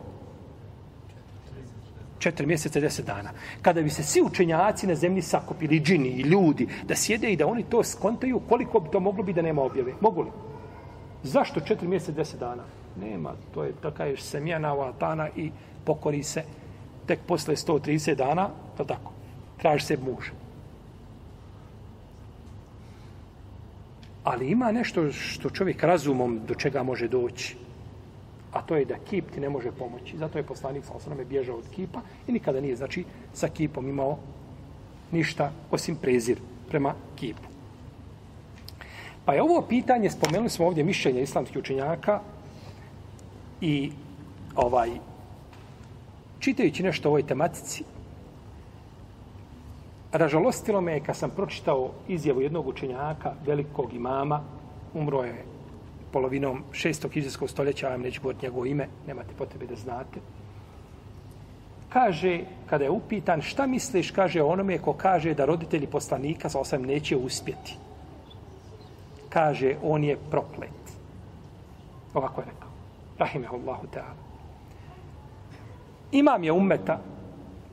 [2.19, 3.29] Četiri mjeseca, deset dana.
[3.61, 7.47] Kada bi se svi učenjaci na zemlji sakopili, džini i ljudi, da sjede i da
[7.47, 9.93] oni to skontaju, koliko bi to moglo bi da nema objave?
[10.01, 10.31] Mogu li?
[11.23, 12.63] Zašto četiri mjeseca, deset dana?
[13.01, 15.51] Nema, to je tako je semjena u Atana i
[15.85, 16.43] pokori se
[17.05, 19.11] tek posle 130 dana, to tako,
[19.57, 20.31] traži se muža.
[24.27, 27.55] Ali ima nešto što čovjek razumom do čega može doći.
[28.51, 30.17] A to je da kip ti ne može pomoći.
[30.17, 34.17] Zato je poslanik sa osrame bježao od kipa i nikada nije, znači, sa kipom imao
[35.11, 37.47] ništa osim prezir prema kipu.
[39.25, 42.19] Pa je ovo pitanje, spomenuli smo ovdje mišljenja islamskih učenjaka
[43.61, 43.91] i
[44.55, 44.91] ovaj,
[46.39, 47.83] čitajući nešto o ovoj tematici,
[50.11, 54.41] Ražalostilo me je kad sam pročitao izjavu jednog učenjaka, velikog imama,
[54.93, 55.45] umro je
[56.11, 60.19] polovinom šestog izvijeskog stoljeća, vam neću govoriti njegovo ime, nemate potrebe da znate.
[61.89, 66.81] Kaže, kada je upitan, šta misliš, kaže onome ko kaže da roditelji poslanika sa osam
[66.81, 67.77] neće uspjeti.
[69.29, 70.97] Kaže, on je proklet.
[72.13, 72.69] Ovako je rekao.
[73.19, 74.27] Rahimehullahu ta'ala.
[76.11, 76.99] Imam je ummeta,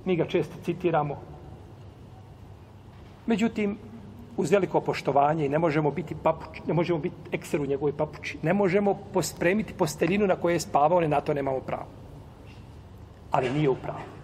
[0.04, 1.20] mi ga često citiramo,
[3.26, 3.78] Međutim,
[4.36, 8.38] uz veliko poštovanje i ne možemo biti papuč, ne možemo biti ekser u njegovoj papuči,
[8.42, 11.86] ne možemo pospremiti posteljinu na kojoj je spavao, ne na to nemamo pravo.
[13.30, 14.14] Ali nije u pravu.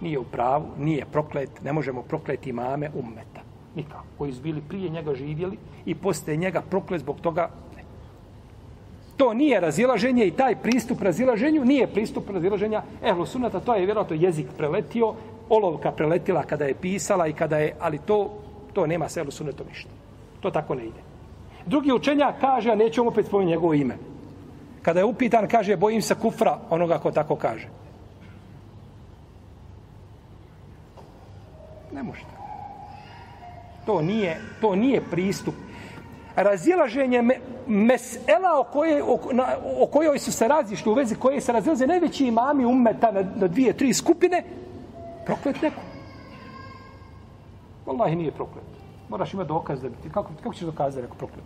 [0.00, 3.40] Nije u pravu, nije proklet, ne možemo prokleti mame ummeta.
[3.76, 4.04] Nikako.
[4.18, 7.82] Koji su bili prije njega živjeli i posle njega proklet zbog toga ne.
[9.16, 14.16] To nije razilaženje i taj pristup razilaženju nije pristup razilaženja ehlu sunata, to je vjerojatno
[14.16, 15.14] jezik preletio,
[15.48, 18.30] olovka preletila kada je pisala i kada je, ali to,
[18.72, 19.90] to nema selu sunetom ništa.
[20.40, 21.00] To tako ne ide.
[21.66, 23.96] Drugi učenjak kaže, a nećemo opet spomenuti njegovo ime.
[24.82, 27.68] Kada je upitan, kaže, bojim se kufra onoga ko tako kaže.
[31.92, 32.44] Ne može tako.
[33.86, 35.54] To nije, to nije pristup.
[36.36, 37.34] Razilaženje me,
[37.66, 39.46] mesela o, koje, o, na,
[39.80, 43.46] o kojoj su se razišli, u vezi koje se razilaze najveći imami ummeta na, na
[43.46, 44.42] dvije, tri skupine,
[45.26, 45.80] proklet neko.
[47.86, 48.64] Wallahi nije proklet.
[49.08, 50.10] Moraš imati dokaz da bi ti.
[50.10, 51.44] Kako, kako ćeš dokazati da je neko proklet?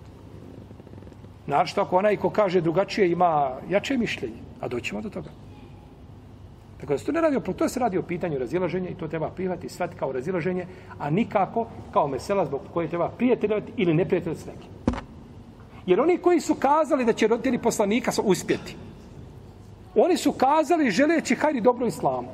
[1.47, 5.31] Naravno, ako onaj ko kaže drugačije ima jače mišljenje, a doćemo do toga.
[6.81, 9.09] Tako da se to ne radi o, to se radi o pitanju razilaženja i to
[9.09, 10.67] treba prihvatiti i kao razilaženje,
[10.99, 14.71] a nikako kao mesela zbog koje treba prijateljati ili ne prijateljati s nekim.
[15.87, 18.77] Jer oni koji su kazali da će roditelji poslanika uspjeti,
[19.95, 22.29] oni su kazali želeći hajdi dobro islamu.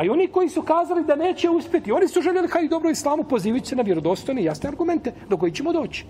[0.00, 3.24] A i oni koji su kazali da neće uspjeti, oni su željeli kaj dobro islamu
[3.24, 6.06] pozivajući se na vjerodostojne i jasne argumente do koji ćemo doći.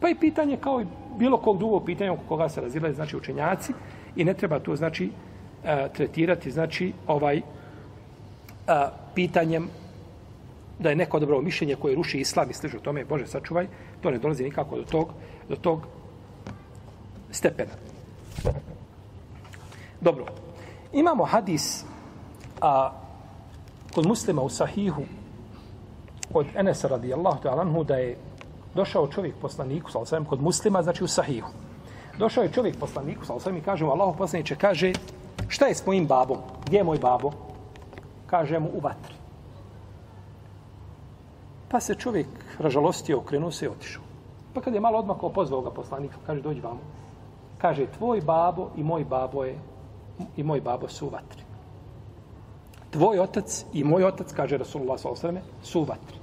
[0.00, 0.86] Pa i pitanje kao i
[1.18, 3.72] bilo kog drugog pitanja oko koga se razila, znači učenjaci,
[4.16, 5.10] i ne treba to, znači,
[5.64, 7.40] e, tretirati, znači, ovaj
[8.66, 9.68] a, pitanjem
[10.78, 13.66] da je neko dobro mišljenje koje ruši islam i sliže tome, Bože, sačuvaj,
[14.00, 15.08] to ne dolazi nikako do tog,
[15.48, 15.86] do tog
[17.30, 17.72] stepena.
[20.00, 20.24] Dobro.
[20.92, 21.84] Imamo hadis
[22.60, 22.92] a,
[23.94, 25.02] kod muslima u sahihu
[26.34, 28.16] od Enesa radijallahu ta'ala anhu da je
[28.74, 31.48] došao čovjek poslaniku, sa osvijem, kod muslima, znači u sahihu.
[32.18, 34.92] Došao je čovjek poslaniku, sa osvijem, i kaže mu, Allah poslaniče, kaže,
[35.48, 36.38] šta je s mojim babom?
[36.66, 37.30] Gdje je moj babo?
[38.26, 39.14] Kaže mu, u vatri.
[41.68, 42.26] Pa se čovjek
[42.58, 44.02] ražalostio, okrenuo se i otišao.
[44.54, 46.80] Pa kad je malo odmakao, pozvao ga poslanika, kaže, dođi vamo.
[47.58, 49.58] Kaže, tvoj babo i moj babo je,
[50.36, 51.43] i moj babo su u vatri.
[52.94, 55.40] Tvoj otac i moj otac, kaže Rasulullah s.a.v.
[55.62, 56.18] su u vatri.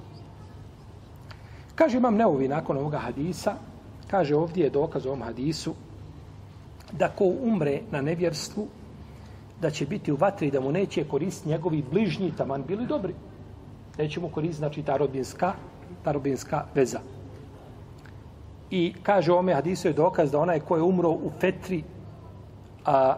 [1.76, 3.56] Kaže, imam neovi nakon ovoga hadisa,
[4.08, 5.74] kaže, ovdje je dokaz ovom hadisu,
[6.92, 8.68] da ko umre na nevjerstvu,
[9.62, 13.14] da će biti u vatri i da mu neće koristiti njegovi bližnji taman bili dobri.
[13.98, 15.54] Neće mu koristiti, znači, ta rodbinska,
[16.04, 17.00] ta rodbinska veza.
[18.70, 21.84] I kaže ome hadisu je dokaz da onaj ko je umro u fetri
[22.86, 23.16] a,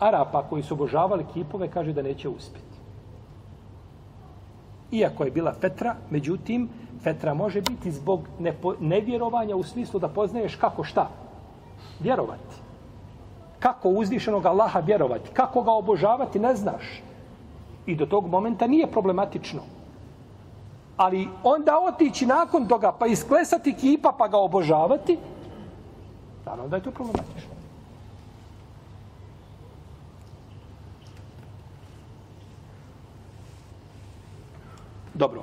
[0.00, 2.80] Arapa koji su obožavali kipove, kaže da neće uspjeti.
[4.92, 6.68] Iako je bila fetra, međutim,
[7.02, 11.08] fetra može biti zbog nepo, nevjerovanja u smislu da poznaješ kako šta?
[12.00, 12.56] Vjerovati.
[13.58, 15.30] Kako uzvišenog Allaha vjerovati?
[15.32, 17.02] Kako ga obožavati, ne znaš.
[17.86, 19.60] I do tog momenta nije problematično.
[20.96, 25.18] Ali onda otići nakon toga pa isklesati kipa pa ga obožavati,
[26.46, 27.59] naravno da je to problematično.
[35.20, 35.42] Dobro.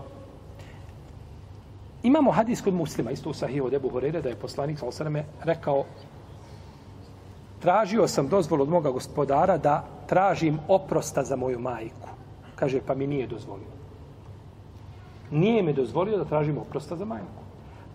[2.03, 5.83] Imamo hadis kod muslima, isto u sahiju od Ebu Horeire, da je poslanik Salosaname rekao
[7.59, 12.09] tražio sam dozvolu od moga gospodara da tražim oprosta za moju majku.
[12.55, 13.77] Kaže, pa mi nije dozvolio.
[15.31, 17.45] Nije mi dozvolio da tražim oprosta za majku.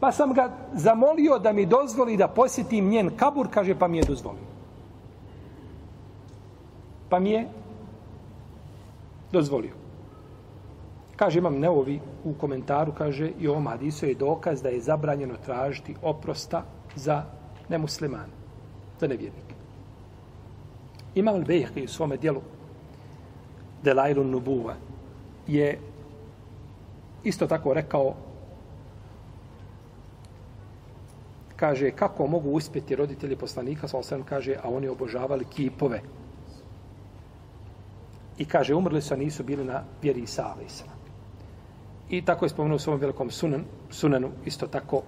[0.01, 4.05] Pa sam ga zamolio da mi dozvoli da posjetim njen kabur, kaže, pa mi je
[4.05, 4.51] dozvolio.
[7.09, 7.49] Pa mi je
[9.33, 9.82] dozvolio.
[11.17, 15.95] Kaže, imam neovi u komentaru, kaže, i ovom hadisu je dokaz da je zabranjeno tražiti
[16.03, 16.65] oprosta
[16.97, 17.25] za
[17.69, 18.33] nemuslimane,
[19.01, 19.55] za nevjernike.
[21.15, 22.41] Imam li Bejhke u svome dijelu
[23.83, 24.75] Delailu Nubuva
[25.47, 25.79] je
[27.25, 28.15] isto tako rekao
[31.57, 36.01] kaže kako mogu uspjeti roditelji poslanika sa osam kaže a oni obožavali kipove
[38.39, 40.55] i kaže umrli su a nisu bili na vjeri Isa
[42.13, 45.03] i tako je spomenuo u svom velikom sunan, sunanu isto tako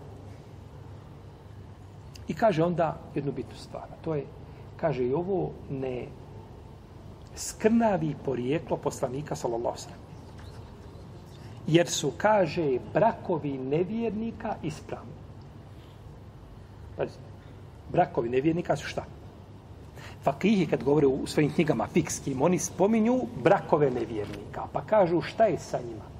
[2.28, 4.24] i kaže onda jednu bitnu stvar to je
[4.76, 6.06] kaže i ovo ne
[7.36, 9.98] skrnavi porijeklo poslanika sallallahu sallam.
[11.66, 15.12] jer su kaže brakovi nevjernika ispravni
[16.96, 17.18] Pazite,
[17.92, 19.04] brakovi nevjernika su šta
[20.22, 25.58] Fakihi kad govore u svojim knjigama fikskim, oni spominju brakove nevjernika, pa kažu šta je
[25.58, 26.13] sa njima.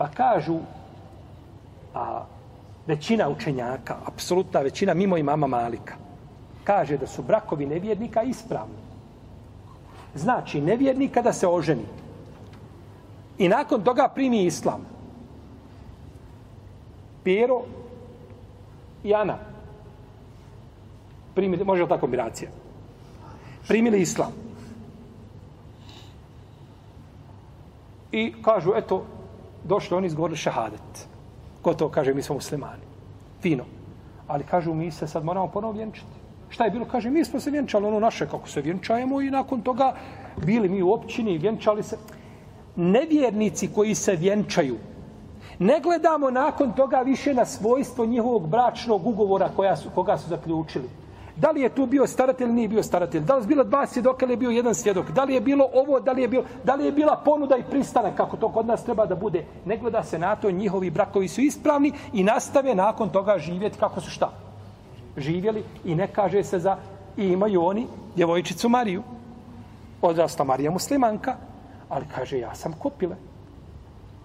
[0.00, 0.58] Pa kažu,
[1.94, 2.24] a
[2.86, 5.94] većina učenjaka, apsolutna većina, mimo i mama Malika,
[6.64, 8.80] kaže da su brakovi nevjernika ispravni.
[10.14, 11.84] Znači, nevjernik kada se oženi
[13.38, 14.86] i nakon toga primi islam,
[17.24, 17.60] Pero
[19.04, 19.36] i Ana,
[21.34, 22.50] primili, može li ta kombinacija?
[23.68, 24.32] Primili islam.
[28.12, 29.04] I kažu, eto,
[29.64, 31.08] došli oni izgovorili šahadet.
[31.62, 32.82] Ko to kaže, mi smo muslimani.
[33.42, 33.64] Fino.
[34.26, 36.20] Ali kažu, mi se sad moramo ponovo vjenčati.
[36.48, 36.84] Šta je bilo?
[36.84, 39.94] Kaže, mi smo se vjenčali ono naše kako se vjenčajemo i nakon toga
[40.44, 41.96] bili mi u općini i vjenčali se.
[42.76, 44.76] nevjernici koji se vjenčaju,
[45.58, 50.88] ne gledamo nakon toga više na svojstvo njihovog bračnog ugovora koja su, koga su zaključili.
[51.40, 53.22] Da li je tu bio staratelj nije bio staratelj?
[53.24, 55.10] Da li je bilo dva svjedoka ili je bio jedan svjedok?
[55.10, 57.62] Da li je bilo ovo, da li je, bilo, da li je bila ponuda i
[57.70, 59.44] pristanak kako to kod nas treba da bude?
[59.64, 64.00] Ne gleda se na to, njihovi brakovi su ispravni i nastave nakon toga živjeti kako
[64.00, 64.30] su šta?
[65.16, 66.76] Živjeli i ne kaže se za...
[67.16, 67.86] I imaju oni
[68.16, 69.02] djevojčicu Mariju.
[70.02, 71.36] Odrasta Marija muslimanka,
[71.88, 73.16] ali kaže ja sam kopile.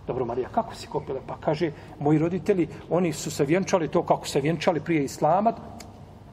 [0.08, 1.20] Dobro, Marija, kako si kopile?
[1.28, 5.54] Pa kaže, moji roditelji, oni su se vjenčali to kako se vjenčali prije islama,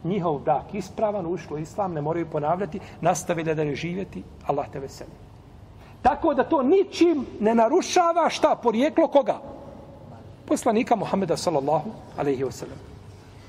[0.04, 5.10] njihov brak ispravan, ušlo islam, ne moraju ponavljati, nastave da ne živjeti, Allah te veseli.
[6.02, 9.38] Tako da to ničim ne narušava šta, porijeklo koga?
[10.46, 12.80] Poslanika Muhammeda sallallahu alaihi wasallam.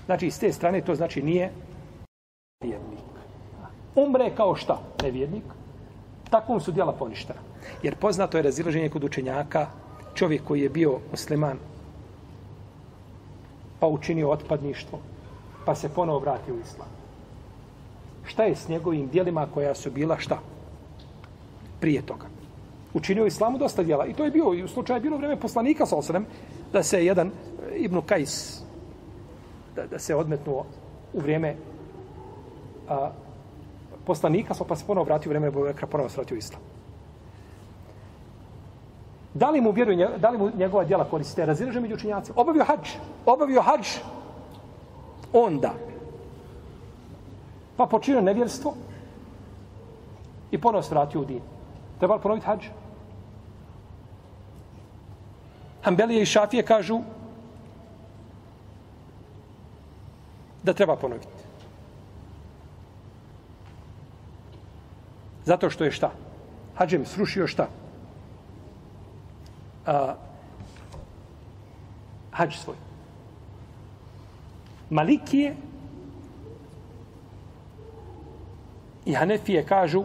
[0.05, 1.51] Znači, s te strane to znači nije
[2.63, 2.99] vjernik.
[3.95, 4.79] Umre kao šta?
[5.03, 5.43] Nevjernik.
[6.29, 7.39] Takvom su djela poništena.
[7.83, 9.67] Jer poznato je razilaženje kod učenjaka
[10.13, 11.57] čovjek koji je bio musliman
[13.79, 14.99] pa učinio otpadništvo,
[15.65, 16.87] pa se ponovo vrati u islam.
[18.25, 20.39] Šta je s njegovim dijelima koja su bila šta?
[21.79, 22.25] Prije toga.
[22.93, 24.05] Učinio islamu dosta dijela.
[24.05, 26.25] I to je bio, i u slučaju je bilo vreme poslanika sa osrem,
[26.73, 28.61] da se jedan eh, Ibnu Kajs,
[29.75, 30.65] da, da se odmetnuo
[31.13, 31.55] u vrijeme
[32.89, 33.11] a,
[34.05, 36.61] poslanika, pa se ponovo vratio u vrijeme Bovekra, ponovo se vratio u islam.
[39.33, 41.45] Da li mu vjeruje, da li mu njegova djela koriste?
[41.45, 42.41] Razilaže među učinjacima.
[42.41, 42.89] Obavio hađ.
[43.25, 43.87] Obavio hađ
[45.33, 45.73] onda.
[47.77, 48.73] Pa počinio nevjerstvo
[50.51, 51.41] i ponovno se vratio u din.
[51.99, 52.65] Treba li ponoviti hađ?
[55.83, 56.99] Hanbelije i Šafije kažu
[60.63, 61.27] da treba ponoviti.
[65.45, 66.11] Zato što je šta?
[66.75, 67.67] Hađem srušio šta?
[69.85, 70.15] A,
[72.31, 72.92] hađ svoj.
[74.93, 75.55] Malikije
[79.05, 80.03] i Hanefije kažu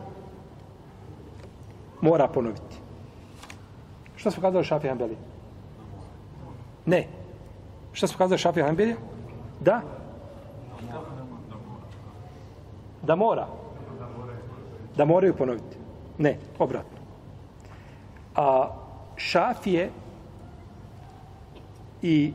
[2.00, 2.76] mora ponoviti.
[4.16, 5.16] Što smo kazali Šafija Hanbeli?
[6.86, 7.06] Ne.
[7.92, 8.96] Što smo kazali Šafija Hanbeli?
[9.60, 9.80] Da.
[13.02, 13.46] Da mora.
[14.96, 15.76] Da moraju ponoviti.
[16.18, 16.98] Ne, obratno.
[18.36, 18.68] A
[19.16, 19.90] Šafije
[22.02, 22.32] i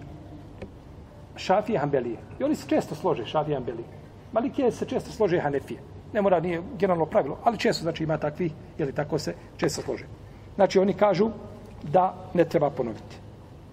[1.36, 2.18] Šafije Hanbelije.
[2.40, 3.88] I oni se često slože, Šafije Hanbelije.
[4.34, 5.80] Malikije se često slože Hanefije.
[6.14, 10.06] Ne mora, nije generalno pravilo, ali često, znači, ima takvi, ili tako se često slože.
[10.56, 11.30] Znači, oni kažu
[11.84, 13.18] da ne treba ponoviti.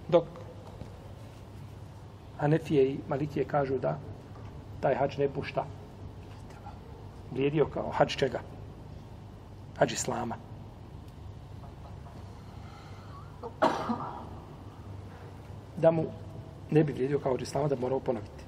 [0.09, 0.25] Dok
[2.39, 3.99] Hanefije i Malikije kažu da
[4.81, 5.65] taj hač ne pušta.
[7.31, 8.41] Vrijedio kao hač čega?
[9.79, 10.37] Hač Islama.
[15.77, 16.05] Da mu
[16.71, 18.45] ne bi vrijedio kao od islama da morao ponoviti.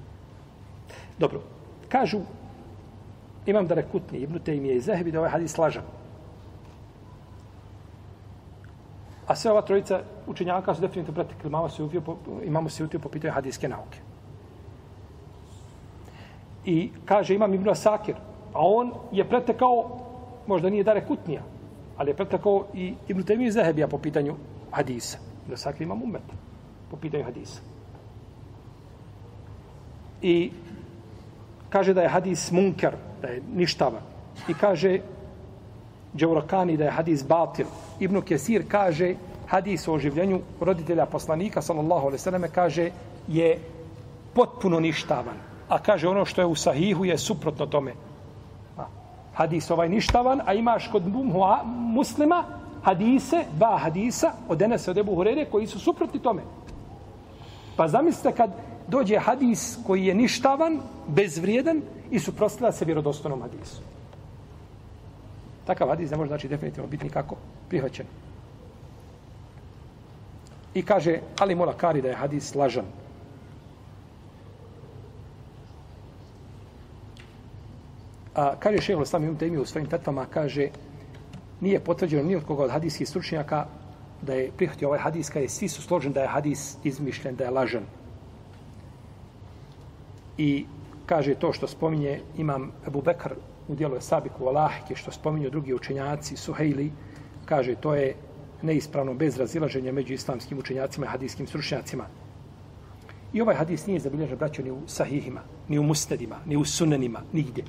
[1.19, 1.41] Dobro,
[1.89, 2.19] kažu,
[3.45, 5.83] imam da rekutni, Ibnu im je iz da ovaj hadis lažan.
[9.27, 12.99] A sve ova trojica učenjaka su definitivno pretekli imamo se utio po, imamo se utio
[12.99, 13.99] po pitanju hadijske nauke.
[16.65, 18.15] I kaže, imam Ibnu Asakir,
[18.53, 19.99] a on je pretekao,
[20.47, 21.41] možda nije Dare Kutnija,
[21.97, 24.35] ali je pretekao i Ibnu Tejmije iz Zahebija po pitanju
[24.71, 25.17] hadisa.
[25.43, 26.23] Ibnu Asakir imam umet
[26.91, 27.72] po pitanju hadisa.
[30.23, 30.51] I
[31.69, 34.01] kaže da je hadis munker, da je ništava.
[34.47, 34.99] I kaže
[36.15, 37.65] Džaurakani da je hadis batil.
[37.99, 39.15] Ibnu Kesir kaže
[39.47, 42.91] hadis o oživljenju roditelja poslanika, sallallahu alaihi sallam, kaže
[43.27, 43.59] je
[44.33, 45.35] potpuno ništavan.
[45.69, 47.93] A kaže ono što je u sahihu je suprotno tome.
[49.33, 51.03] Hadis ovaj ništavan, a imaš kod
[51.67, 52.43] muslima
[52.83, 56.41] hadise, dva hadisa od Enesa od Ebu Hurere koji su suprotni tome.
[57.75, 58.51] Pa zamislite kad
[58.87, 61.81] dođe hadis koji je ništavan, bezvrijedan
[62.11, 63.81] i suprostila se vjerodostanom hadisu.
[65.65, 67.35] Takav hadis ne može znači definitivno biti nikako
[67.69, 68.05] prihvaćen.
[70.73, 72.85] I kaže Ali Mola Kari da je hadis lažan.
[78.35, 80.69] A kaže šehol Islam Ibn Taymi u svojim petvama, kaže
[81.61, 83.65] nije potvrđeno ni od koga od hadijskih stručnjaka
[84.21, 87.43] da je prihvatio ovaj hadis, kada je svi su složeni da je hadis izmišljen, da
[87.43, 87.83] je lažan.
[90.37, 90.65] I
[91.05, 93.33] kaže to što spominje imam Abu Bekr
[93.67, 96.91] u dijelu Sabiku Alahike, što spominju drugi učenjaci, Suhejli,
[97.45, 98.15] kaže to je
[98.61, 102.05] neispravno bez razilaženja među islamskim učenjacima i hadijskim stručnjacima.
[103.33, 107.21] I ovaj hadis nije zabilježen, braćo, ni u sahihima, ni u mustedima, ni u sunanima,
[107.33, 107.63] nigdje.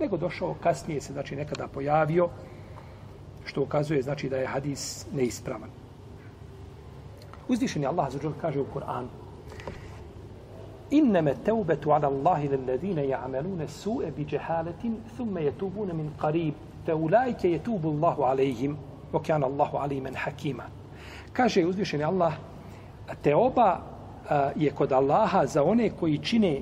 [0.00, 2.28] Nego došao, kasnije se, znači, nekada pojavio
[3.46, 5.70] Što ukazuje znači da je hadis neispravan.
[7.48, 9.06] Uzvišeni Allah zađer, kaže u Kur'anu
[10.93, 16.53] إنما التوبة على الله للذين يعملون السوء بجهالة ثم يتوبون من قريب
[16.87, 18.77] فأولئك يتوب الله عليهم
[19.13, 20.63] وكان الله عليما حكيما
[21.33, 22.33] kaže uzvišeni Allah
[23.21, 23.81] teoba
[24.55, 26.61] je kod Allaha za one koji čine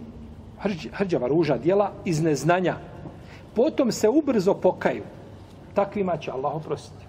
[0.59, 2.75] hrđ, hrđava ruža dijela iz neznanja
[3.55, 5.03] potom se ubrzo pokaju
[5.73, 7.05] takvima će Allah oprostiti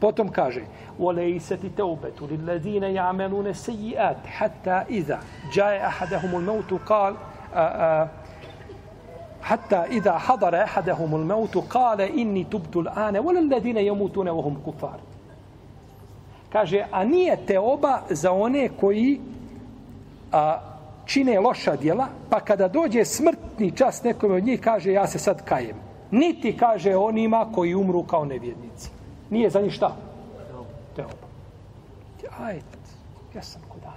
[0.00, 0.62] potom kaže
[1.00, 5.20] وليست توبة للذين يعملون السيئات حتى إذا
[5.52, 7.14] جاء أحدهم الموت قال
[9.42, 15.00] حتى إذا حضر أحدهم الموت قال إني تبت الآن ولا الذين يموتون وهم كفار
[16.52, 19.20] kaže, a nije te oba za one koji
[20.32, 20.58] a,
[21.04, 25.44] čine loša djela, pa kada dođe smrtni čas nekome od njih, kaže, ja se sad
[25.44, 25.76] kajem.
[26.10, 28.90] Niti kaže onima koji umru kao nevjednici.
[29.29, 29.95] Nije za njih šta?
[30.95, 31.25] Teoba.
[32.39, 32.63] Ajet,
[33.35, 33.93] ja sam kuda.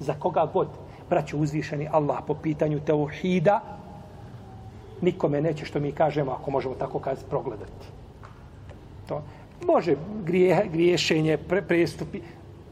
[0.00, 0.68] Za koga god,
[1.10, 3.60] braću uzvišeni Allah po pitanju teuhida,
[5.00, 7.86] nikome neće što mi kažemo, ako možemo tako kazati, progledati.
[9.08, 9.22] To
[9.66, 12.20] može grije, griješenje, pre, prestupi,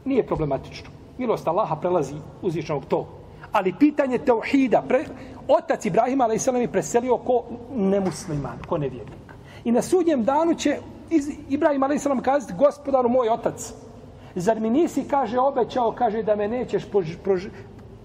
[0.05, 0.89] nije problematično.
[1.17, 3.07] Milost Allaha prelazi uzvišenog to.
[3.51, 5.05] Ali pitanje teuhida, pre,
[5.47, 7.43] otac Ibrahima, ali je preselio ko
[7.75, 9.33] nemusliman, ko nevjernik.
[9.63, 10.77] I na sudnjem danu će
[11.49, 12.07] Ibrahim a.s.
[12.23, 13.73] kazati, gospodaru moj otac,
[14.35, 17.45] zar mi nisi, kaže, obećao, kaže, da me nećeš pož, pož,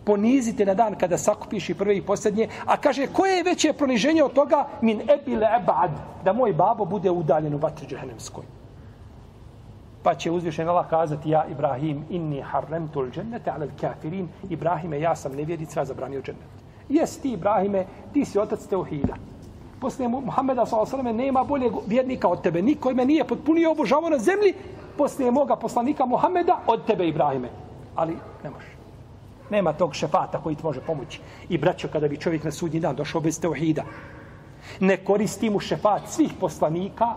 [0.05, 4.23] poniziti na dan kada sakupiš i prve i posljednje, a kaže, koje je veće proniženje
[4.23, 5.91] od toga, min ebile ebad,
[6.25, 8.45] da moj babo bude udaljen u vatri džehennemskoj.
[10.03, 15.17] Pa će uzvišen Allah kazati, ja Ibrahim, inni harrem tul džennete, ale kafirin, Ibrahime, ja
[15.17, 16.63] sam nevjedica, zabranio džennet.
[16.89, 19.15] Jes ti, Ibrahime, ti si otac Teohida
[19.83, 21.13] poslije Muhammeda s.a.v.
[21.13, 22.63] nema bolje vjernika od tebe.
[22.63, 24.55] Niko ime nije potpunio obožavo na zemlji
[24.97, 27.51] poslije moga poslanika Muhammeda od tebe, Ibrahime.
[27.95, 28.71] Ali ne može.
[29.51, 31.21] Nema tog šefata koji ti može pomoći.
[31.49, 33.83] I braćo, kada bi čovjek na sudnji dan došao bez teohida,
[34.81, 37.15] ne koristi mu šefat svih poslanika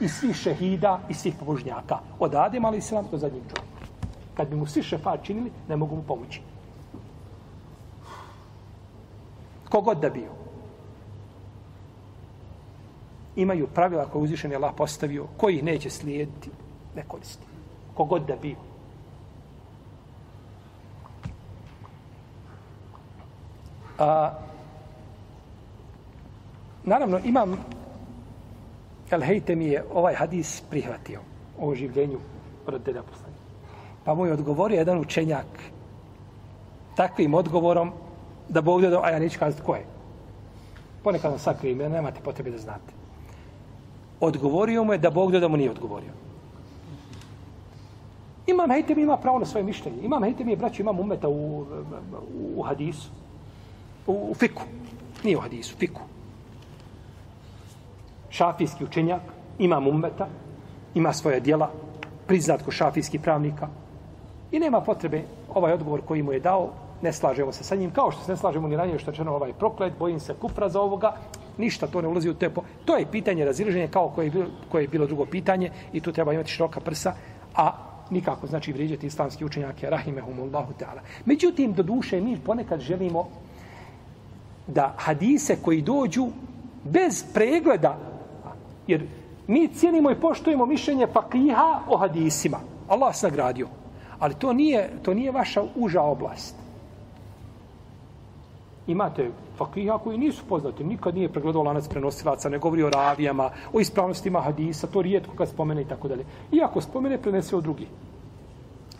[0.00, 1.98] i svih šehida i svih pobožnjaka.
[2.18, 3.86] Od Adem, ali se do zadnjeg čovjeka.
[4.36, 6.40] Kad bi mu svi šefat činili, ne mogu mu pomoći.
[9.70, 10.45] Kogod da bio
[13.36, 16.50] imaju pravila koje uzvišen je Allah postavio, koji ih neće slijediti,
[16.96, 17.46] ne koristi.
[17.94, 18.56] Kogod da bio.
[23.98, 24.32] A,
[26.84, 27.56] naravno, imam
[29.10, 31.20] El Hejte mi je ovaj hadis prihvatio
[31.58, 32.18] o življenju
[32.66, 33.42] roditelja poslanika.
[34.04, 35.46] Pa mu je odgovorio jedan učenjak
[36.96, 37.92] takvim odgovorom
[38.48, 39.86] da Bog da, a ja neću kazati ko je.
[41.02, 43.05] Ponekad vam sakrijem, nemate potrebe da znate
[44.20, 46.12] odgovorio mu je da Bog da mu nije odgovorio.
[48.46, 50.02] Imam Hejtem ima pravo na svoje mišljenje.
[50.02, 51.64] Imam Hejtem je, braću, imam umeta u, u,
[52.56, 53.10] u hadisu.
[54.06, 54.62] U, u fiku.
[55.24, 56.00] Nije u hadisu, fiku.
[58.30, 59.22] Šafijski učenjak,
[59.58, 60.28] imam umeta,
[60.94, 61.70] ima svoje dijela,
[62.26, 63.68] priznat ko šafijski pravnika.
[64.52, 65.22] I nema potrebe
[65.54, 66.70] ovaj odgovor koji mu je dao,
[67.02, 69.52] ne slažemo se sa njim, kao što se ne slažemo ni ranije što je ovaj
[69.52, 71.12] proklet, bojim se kufra za ovoga,
[71.58, 72.62] ništa to ne ulazi u tepo.
[72.84, 76.12] To je pitanje razilaženja kao koje je, bilo, koje je bilo drugo pitanje i tu
[76.12, 77.14] treba imati široka prsa,
[77.54, 77.72] a
[78.10, 81.00] nikako znači vrijeđati islamski učenjake, rahimehumullahu ta'ala.
[81.24, 83.28] Međutim, do duše mi ponekad želimo
[84.66, 86.28] da hadise koji dođu
[86.84, 87.98] bez pregleda,
[88.86, 89.06] jer
[89.46, 92.60] mi cijenimo i poštujemo mišljenje fakiha o hadisima.
[92.88, 93.68] Allah se nagradio.
[94.18, 96.65] Ali to nije, to nije vaša uža oblast.
[98.86, 103.80] Imate fakiha koji nisu poznati, nikad nije pregledao lanac prenosilaca, ne govori o ravijama, o
[103.80, 106.24] ispravnostima hadisa, to rijetko kad spomene i tako dalje.
[106.52, 107.86] Iako spomene, prenese o drugi.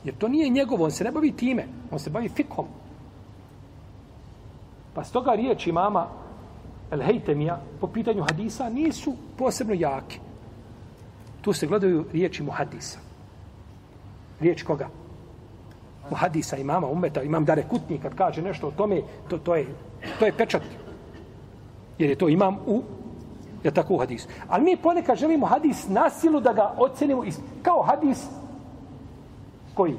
[0.04, 2.66] Jer to nije njegovo, on se ne bavi time, on se bavi fikom.
[4.94, 5.72] Pa s toga riječi
[6.90, 10.18] El Hejtemija po pitanju hadisa nisu posebno jake.
[11.40, 12.98] Tu se gledaju riječi mu hadisa.
[14.40, 14.88] Riječ koga?
[16.10, 19.66] Muhadisa, imama, umeta, imam dare kutni, kad kaže nešto o tome, to, to, je,
[20.18, 20.62] to je pečat.
[21.98, 22.82] Jer je to imam u,
[23.64, 24.28] je tako u hadisu.
[24.48, 28.24] Ali mi ponekad želimo hadis na silu da ga ocenimo iz, kao hadis
[29.74, 29.96] koji?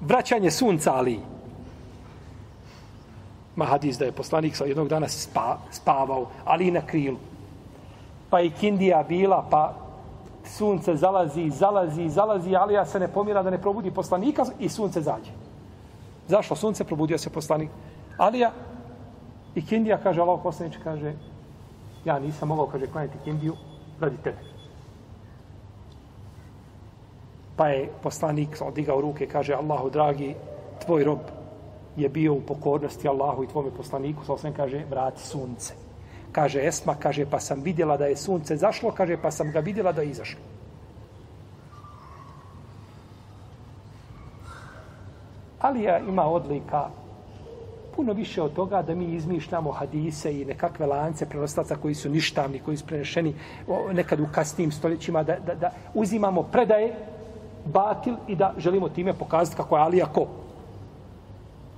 [0.00, 1.20] Vraćanje sunca ali.
[3.56, 7.18] Ma hadis da je poslanik sa jednog dana spa, spavao, ali na krilu.
[8.30, 9.81] Pa i Kindija bila, pa
[10.44, 15.00] sunce zalazi, zalazi, zalazi, ali ja se ne pomira da ne probudi poslanika i sunce
[15.00, 15.30] zađe.
[16.28, 17.70] Zašlo sunce probudio se poslanik?
[18.18, 18.50] Alija
[19.54, 21.14] i Kindija kaže, Allah poslanič kaže,
[22.04, 23.56] ja nisam mogao, kaže, klanjati Kindiju
[24.00, 24.38] radi tebe.
[27.56, 30.34] Pa je poslanik odigao ruke, kaže Allahu dragi,
[30.84, 31.18] tvoj rob
[31.96, 35.74] je bio u pokornosti Allahu i tvome poslaniku, sa osvijem kaže, vrati sunce.
[36.32, 39.92] Kaže Esma, kaže, pa sam vidjela da je sunce zašlo, kaže, pa sam ga vidjela
[39.92, 40.40] da je izašlo.
[45.60, 46.88] Alija ima odlika
[47.96, 52.58] puno više od toga da mi izmišljamo hadise i nekakve lance prenostaca koji su ništavni,
[52.58, 53.34] koji su prenešeni
[53.92, 56.94] nekad u kasnim stoljećima, da, da, da uzimamo predaje
[57.64, 60.26] batil i da želimo time pokazati kako je Alija ko.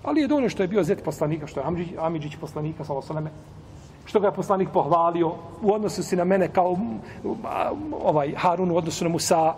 [0.02, 1.66] Ali je dovoljno što je bio zet poslanika, što je
[1.98, 3.30] Amidžić poslanika, sa osaleme,
[4.04, 5.32] što ga je poslanik pohvalio
[5.62, 6.76] u odnosu si na mene kao
[8.04, 9.54] ovaj Harun u odnosu na Musa.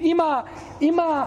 [0.00, 0.42] Ima,
[0.80, 1.26] ima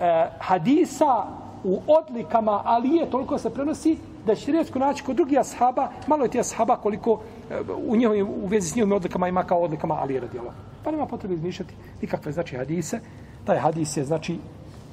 [0.00, 1.24] e, hadisa
[1.64, 6.24] u odlikama ali je toliko se prenosi da će rijetko naći kod drugih ashaba, malo
[6.24, 7.20] je ti ashaba koliko
[7.50, 10.52] e, u, njihovim, u vezi s njihovim odlikama ima kao odlikama Alije radijalo.
[10.84, 13.00] Pa nema potrebe izmišljati nikakve znači hadise.
[13.44, 14.38] Taj hadis je, znači,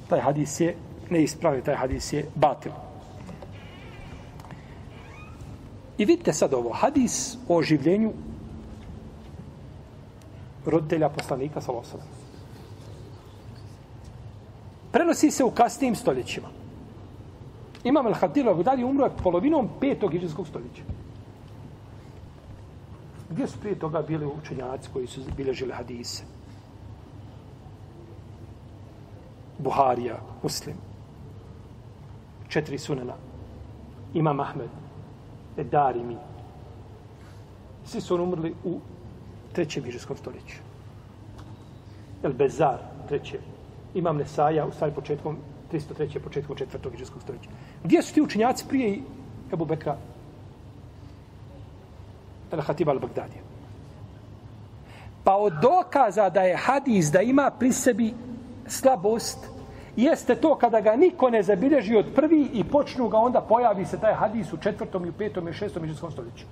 [0.08, 0.76] taj hadis je
[1.10, 2.72] neispravio, taj hadis je batil.
[5.98, 8.12] I vidite sad ovo, hadis o oživljenju
[10.66, 12.06] roditelja poslanika sa Losavom.
[14.92, 16.48] Prenosi se u kasnijim stoljećima.
[17.84, 20.82] Imam Al-Hadil Al-Hudari umro je polovinom petog iđanskog stoljeća.
[23.30, 26.24] Gdje su prije toga bili učenjaci koji su bilježili hadise?
[29.58, 30.76] Buharija, Muslim.
[32.48, 33.14] Četiri sunena.
[34.14, 34.85] Imam Ahmed.
[35.56, 36.16] Edarimi.
[37.84, 38.78] Svi su umrli u
[39.52, 40.56] trećem hiđarskom stoljeću.
[42.22, 42.78] El Bezar,
[43.08, 43.38] treće.
[43.94, 45.36] Imam Nesaja, u stvari početkom
[45.72, 46.18] 303.
[46.18, 47.50] početkom četvrtog hiđarskog stoljeća.
[47.84, 49.00] Gdje su ti učinjaci prije
[49.52, 49.96] Ebu Bekra
[52.52, 53.42] El-Hatiba al-Bagdadija?
[55.24, 58.14] Pa od dokaza da je hadis da ima pri sebi
[58.66, 59.38] slabost,
[59.96, 64.00] jeste to kada ga niko ne zabilježi od prvi i počnu ga, onda pojavi se
[64.00, 66.44] taj hadis u četvrtom i u petom i šestom iđanskom stoljeću.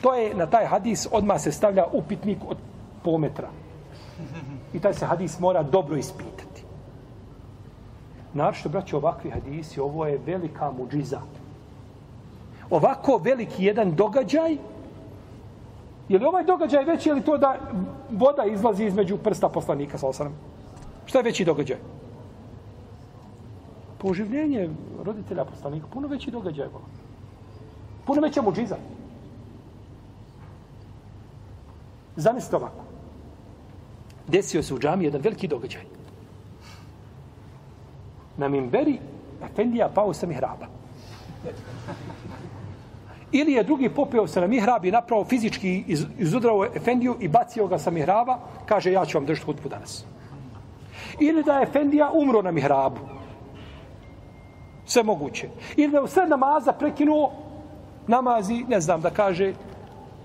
[0.00, 2.56] To je na taj hadis odmah se stavlja upitnik od
[3.04, 3.48] pometra.
[4.72, 6.64] I taj se hadis mora dobro ispitati.
[8.34, 11.20] Naravno, braće, ovakvi hadisi, ovo je velika muđiza.
[12.70, 14.56] Ovako veliki jedan događaj,
[16.08, 17.56] je li ovaj događaj veći je li to da
[18.10, 20.32] voda izlazi između prsta poslanika, sa osanem?
[21.06, 21.76] Šta je veći događaj?
[24.02, 24.70] Poživljenje
[25.04, 26.68] roditelja poslanika, puno veći događaj.
[26.72, 26.80] Bo.
[28.06, 28.76] Puno veća muđiza.
[32.16, 32.84] Zamislite ovako.
[34.26, 35.82] Desio se u džami jedan veliki događaj
[38.36, 38.98] na mimberi
[39.44, 40.66] Efendija pao sa mihraba.
[43.32, 47.66] Ili je drugi popeo se na mihrab i napravo fizički iz, izudrao Efendiju i bacio
[47.66, 50.04] ga sa mihraba, kaže ja ću vam držati hutbu danas.
[51.20, 53.00] Ili da je Efendija umro na mihrabu.
[54.86, 55.48] Sve moguće.
[55.76, 57.32] Ili da je u namaza prekinuo
[58.06, 59.52] namazi, ne znam, da kaže,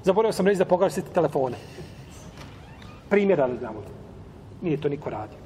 [0.03, 1.57] zaboravio sam reći da pogasite telefone.
[3.09, 3.81] Primjera li znamo.
[4.61, 5.37] Nije to niko radio.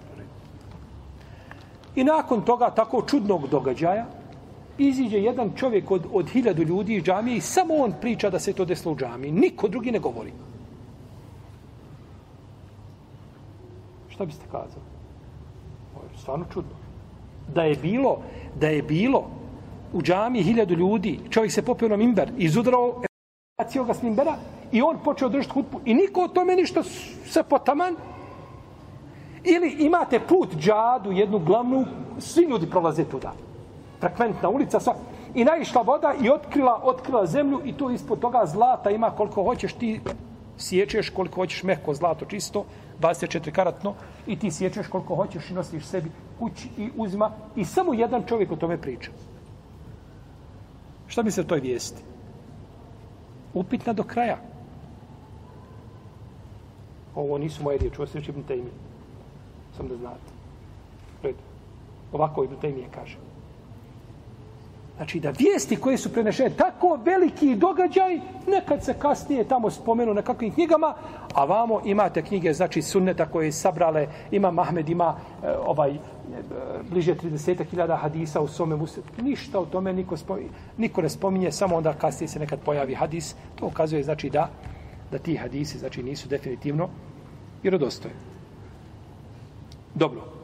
[1.95, 4.05] I nakon toga tako čudnog događaja
[4.78, 8.53] iziđe jedan čovjek od, od hiljadu ljudi iz džamije i samo on priča da se
[8.53, 9.32] to desilo u džamiji.
[9.32, 10.32] Niko drugi ne govori.
[14.09, 14.86] Šta biste kazali?
[15.95, 16.81] Ovo je stvarno čudno.
[17.54, 18.18] Da je bilo,
[18.60, 19.24] da je bilo
[19.93, 23.02] u džami hiljadu ljudi, čovjek se popio na mimber, izudrao,
[23.58, 24.36] bacio ga s mimbera
[24.72, 26.84] i on počeo držati hutbu i niko o tome ništa
[27.26, 27.95] se potaman,
[29.43, 31.86] Ili imate put džadu, jednu glavnu,
[32.20, 33.34] svi ljudi prolaze tuda.
[33.99, 34.95] Frekventna ulica, sva.
[35.36, 39.74] I naišla voda i otkrila, otkrila zemlju i to ispod toga zlata ima koliko hoćeš
[39.74, 40.02] ti
[40.58, 42.66] siječeš koliko hoćeš mehko zlato čisto,
[43.02, 43.93] 24 karatno
[44.28, 48.52] i ti sjećeš koliko hoćeš i nosiš sebi kući i uzima i samo jedan čovjek
[48.52, 49.12] o tome priča.
[51.08, 52.04] Šta mi se toj vijesti?
[53.54, 54.38] Upitna do kraja.
[57.16, 58.72] Ovo nisu moje riječi, ovo se još Ibn imenu
[59.78, 60.32] sam da znate.
[61.24, 61.36] Red.
[62.14, 63.18] Ovako Ibn Taymije kaže.
[65.02, 70.22] Znači da vijesti koje su prenešene tako veliki događaj, nekad se kasnije tamo spomenu na
[70.22, 70.93] kakvim knjigama,
[71.34, 75.97] a vamo imate knjige, znači sunneta koje je sabrale, ima Mahmed, ima e, ovaj, e,
[76.89, 79.02] bliže 30.000 hadisa u svome musu.
[79.22, 83.36] Ništa o tome niko, spominje, niko ne spominje, samo onda kasnije se nekad pojavi hadis.
[83.56, 84.49] To ukazuje znači da
[85.12, 86.89] da ti hadisi znači nisu definitivno
[87.64, 88.18] vjerodostojni.
[89.95, 90.41] Dobro.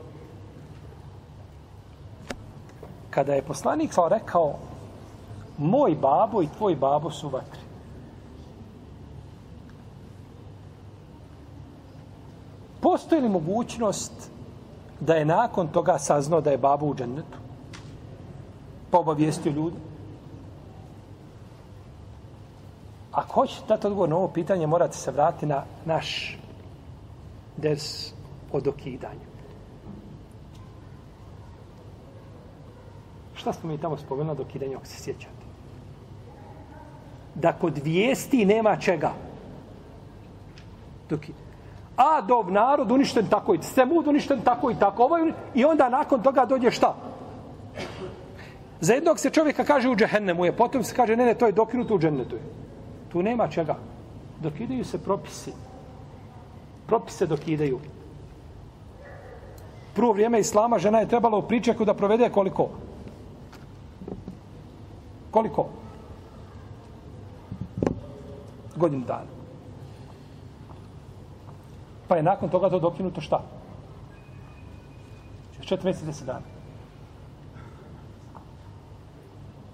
[3.18, 4.60] Kada je poslanik sa rekao
[5.58, 7.62] moj babo i tvoj babo su vatri.
[12.82, 14.32] Postoji li mogućnost
[15.00, 17.38] da je nakon toga saznao da je babo u džennetu,
[18.92, 19.78] pa obavijestio ljudi.
[23.12, 26.40] Ako hoćete dati odgovor na ovo pitanje, morate se vratiti na naš
[27.58, 28.14] des
[28.54, 29.27] od okidanja.
[33.48, 35.46] Šta smo mi tamo spomenuli na dokidanju, ako se sjećate?
[37.36, 39.12] Da kod vijesti nema čega.
[41.10, 41.46] Dokidanje.
[41.98, 45.04] A dov narod uništen tako i Semud uništen tako i tako.
[45.04, 46.96] Ovaj, I onda nakon toga dođe šta?
[48.80, 51.52] Za jednog se čovjeka kaže u džehennemu je, potom se kaže ne, ne, to je
[51.52, 52.36] dokinuto u džennetu.
[53.10, 53.78] Tu nema čega.
[54.42, 55.54] Dokidaju se propisi.
[56.88, 57.80] Propise dokidaju.
[59.96, 62.70] Prvo vrijeme Islama žena je trebala u pričeku da provede koliko?
[65.32, 65.70] Koliko?
[68.76, 69.38] Godinu dana.
[72.08, 73.42] Pa je nakon toga to dokinuto šta?
[75.62, 76.46] Četiri mjeseca, deset dana.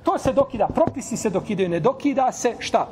[0.03, 2.87] To se dokida, propisi se dokidaju, ne dokida se šta?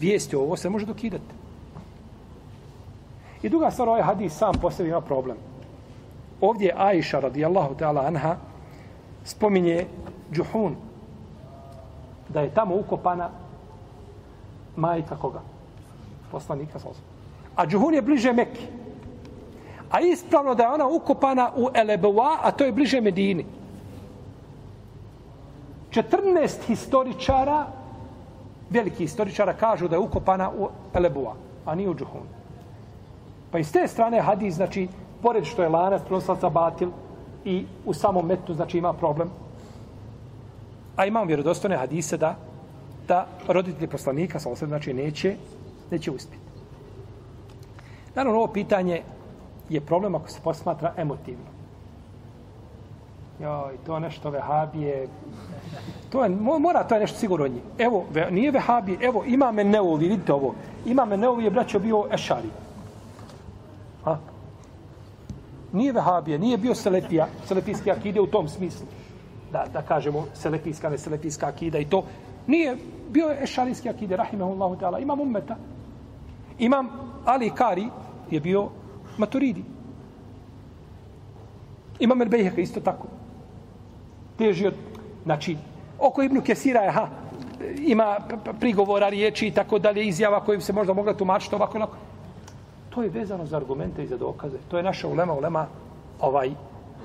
[0.00, 1.34] Vijesti ovo se može dokidati.
[3.42, 5.36] I druga stvar, ovaj hadis sam po sebi ima problem.
[6.40, 8.36] Ovdje Aisha radijallahu ta'ala anha
[9.24, 9.86] spominje
[10.32, 10.76] Džuhun
[12.32, 13.28] da je tamo ukopana
[14.76, 15.40] majka koga?
[16.30, 16.88] Poslanika sa
[17.56, 18.60] A Džuhur je bliže Mekke.
[19.90, 23.44] A ispravno da je ona ukopana u Elebua, a to je bliže Medini.
[25.90, 27.66] 14 historičara,
[28.70, 31.34] veliki historičara, kažu da je ukopana u Elebua,
[31.66, 32.28] a nije u Džuhun.
[33.50, 34.88] Pa iz te strane hadis, znači,
[35.22, 36.90] pored što je lanac proslaca batil
[37.44, 39.30] i u samom metu, znači, ima problem.
[41.00, 42.36] A imamo vjerodostojne hadise da
[43.10, 45.34] da roditelji poslanika, sa znači, neće,
[45.90, 46.44] neće uspjeti.
[48.14, 49.02] Naravno, ovo pitanje
[49.68, 51.48] je problem ako se posmatra emotivno.
[53.40, 55.08] Joj, to nešto vehabije.
[56.10, 57.62] To je, mora, to je nešto sigurno od njih.
[57.78, 60.54] Evo, ve, nije vehabije, evo, ima me neovi, vidite ovo.
[60.86, 62.50] Ima me neovi je braćo bio ešari.
[64.04, 64.18] Ha?
[65.72, 68.86] Nije vehabije, nije bio selepija, selepijski akide u tom smislu.
[69.52, 70.96] Da, da kažemo selefijska, ne
[71.42, 72.04] akida i to.
[72.46, 72.76] Nije
[73.10, 75.02] bio ešarijski akide, rahimahullahu ta'ala.
[75.02, 75.56] Imam ummeta.
[76.58, 76.88] Imam
[77.24, 77.86] Ali Kari
[78.30, 78.68] je bio
[79.18, 79.64] maturidi.
[81.98, 83.06] Imam El Bejheka isto tako.
[84.38, 84.74] Teži od,
[85.24, 85.56] znači,
[85.98, 87.08] oko Ibnu Kesira je, ha,
[87.78, 88.16] ima
[88.60, 91.96] prigovora, riječi i tako dalje, izjava kojim se možda mogla tumačiti ovako onako.
[92.90, 94.56] To je vezano za argumente i za dokaze.
[94.68, 95.66] To je naša ulema, ulema
[96.20, 96.50] ovaj,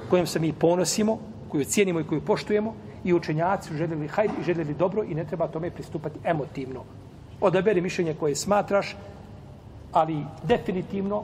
[0.10, 1.18] kojim se mi ponosimo,
[1.56, 5.24] koju cijenimo i koju poštujemo i učenjaci su željeli hajde i željeli dobro i ne
[5.24, 6.84] treba tome pristupati emotivno.
[7.42, 8.96] Odaberi mišljenje koje smatraš
[9.92, 11.24] ali definitivno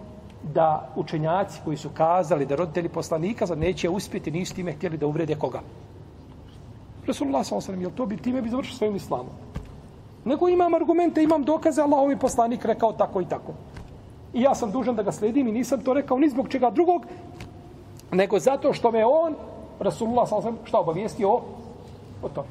[0.54, 5.06] da učenjaci koji su kazali da roditelji poslanika za neće uspjeti, nisu time htjeli da
[5.06, 5.62] uvrede koga.
[7.08, 7.82] Resulullah s.a.v.
[7.82, 9.36] Jel to bi time bi završio svojim islamom?
[10.26, 13.54] Nego imam argumente, imam dokaze, Allah ovaj poslanik rekao tako i tako.
[14.34, 17.06] I ja sam dužan da ga sledim i nisam to rekao ni zbog čega drugog,
[18.12, 19.36] nego zato što me on,
[19.82, 20.52] Rasulullah s.a.v.
[20.66, 21.42] šta obavijestio o,
[22.22, 22.48] o tome.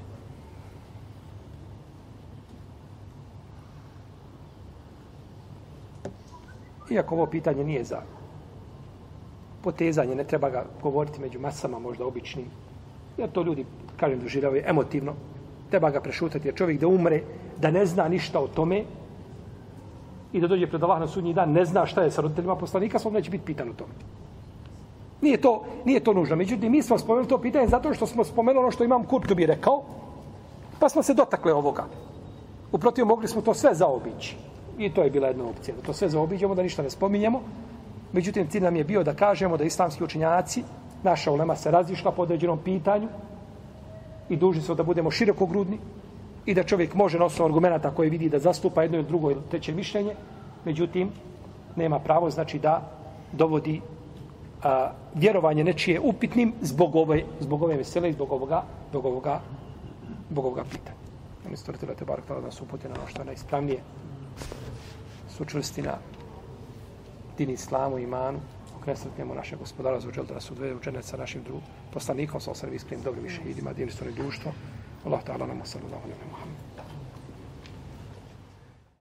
[6.91, 8.03] Iako ovo pitanje nije za
[9.62, 12.47] potezanje, ne treba ga govoriti među masama, možda običnim.
[13.18, 13.66] Jer to ljudi,
[13.97, 15.14] kažem, doživljavaju emotivno.
[15.70, 17.22] Treba ga prešutati, jer čovjek da umre,
[17.61, 18.85] da ne zna ništa o tome
[20.33, 22.99] i da dođe pred Allah na sudnji dan, ne zna šta je sa roditeljima poslanika,
[22.99, 24.09] svom neće biti pitan o tome.
[25.21, 26.37] Nije to, nije to nužno.
[26.37, 29.47] Međutim, mi smo spomenuli to pitanje zato što smo spomenuli ono što imam Kurtu bi
[29.47, 29.83] rekao,
[30.79, 31.85] pa smo se dotakle ovoga.
[32.73, 34.37] Uprotiv, mogli smo to sve zaobići.
[34.79, 35.77] I to je bila jedna opcija.
[35.77, 37.41] Da to sve zaobiđemo, da ništa ne spominjemo.
[38.12, 40.62] Međutim, cilj nam je bio da kažemo da islamski učenjaci,
[41.03, 43.09] naša ulema se razišla po određenom pitanju
[44.29, 45.79] i dužni smo da budemo širokogrudni
[46.47, 49.41] i da čovjek može na osnovu argumenta koje vidi da zastupa jedno ili drugo ili
[49.51, 50.14] treće mišljenje.
[50.64, 51.11] Međutim,
[51.77, 52.91] nema pravo znači da
[53.33, 53.81] dovodi
[54.62, 59.40] a, vjerovanje nečije upitnim zbog ove, zbog ove vesele i zbog ovoga, zbog ovoga,
[60.30, 60.98] zbog ovoga pitanja.
[61.46, 63.78] Oni stvrtila te bar da nas uputi na ono što je najispravnije
[65.40, 65.94] su čvrsti na
[67.38, 68.38] din islamu i imanu,
[68.80, 72.76] okresretnjemo naše gospodara za uđel da nas odvede učenec sa našim drugim poslanikom, sa osrvi
[72.76, 74.52] iskrenim dobrim više šehidima, din istorije društvo.
[75.04, 76.59] Allah ta'ala nam sallallahu alaihi wa sallam.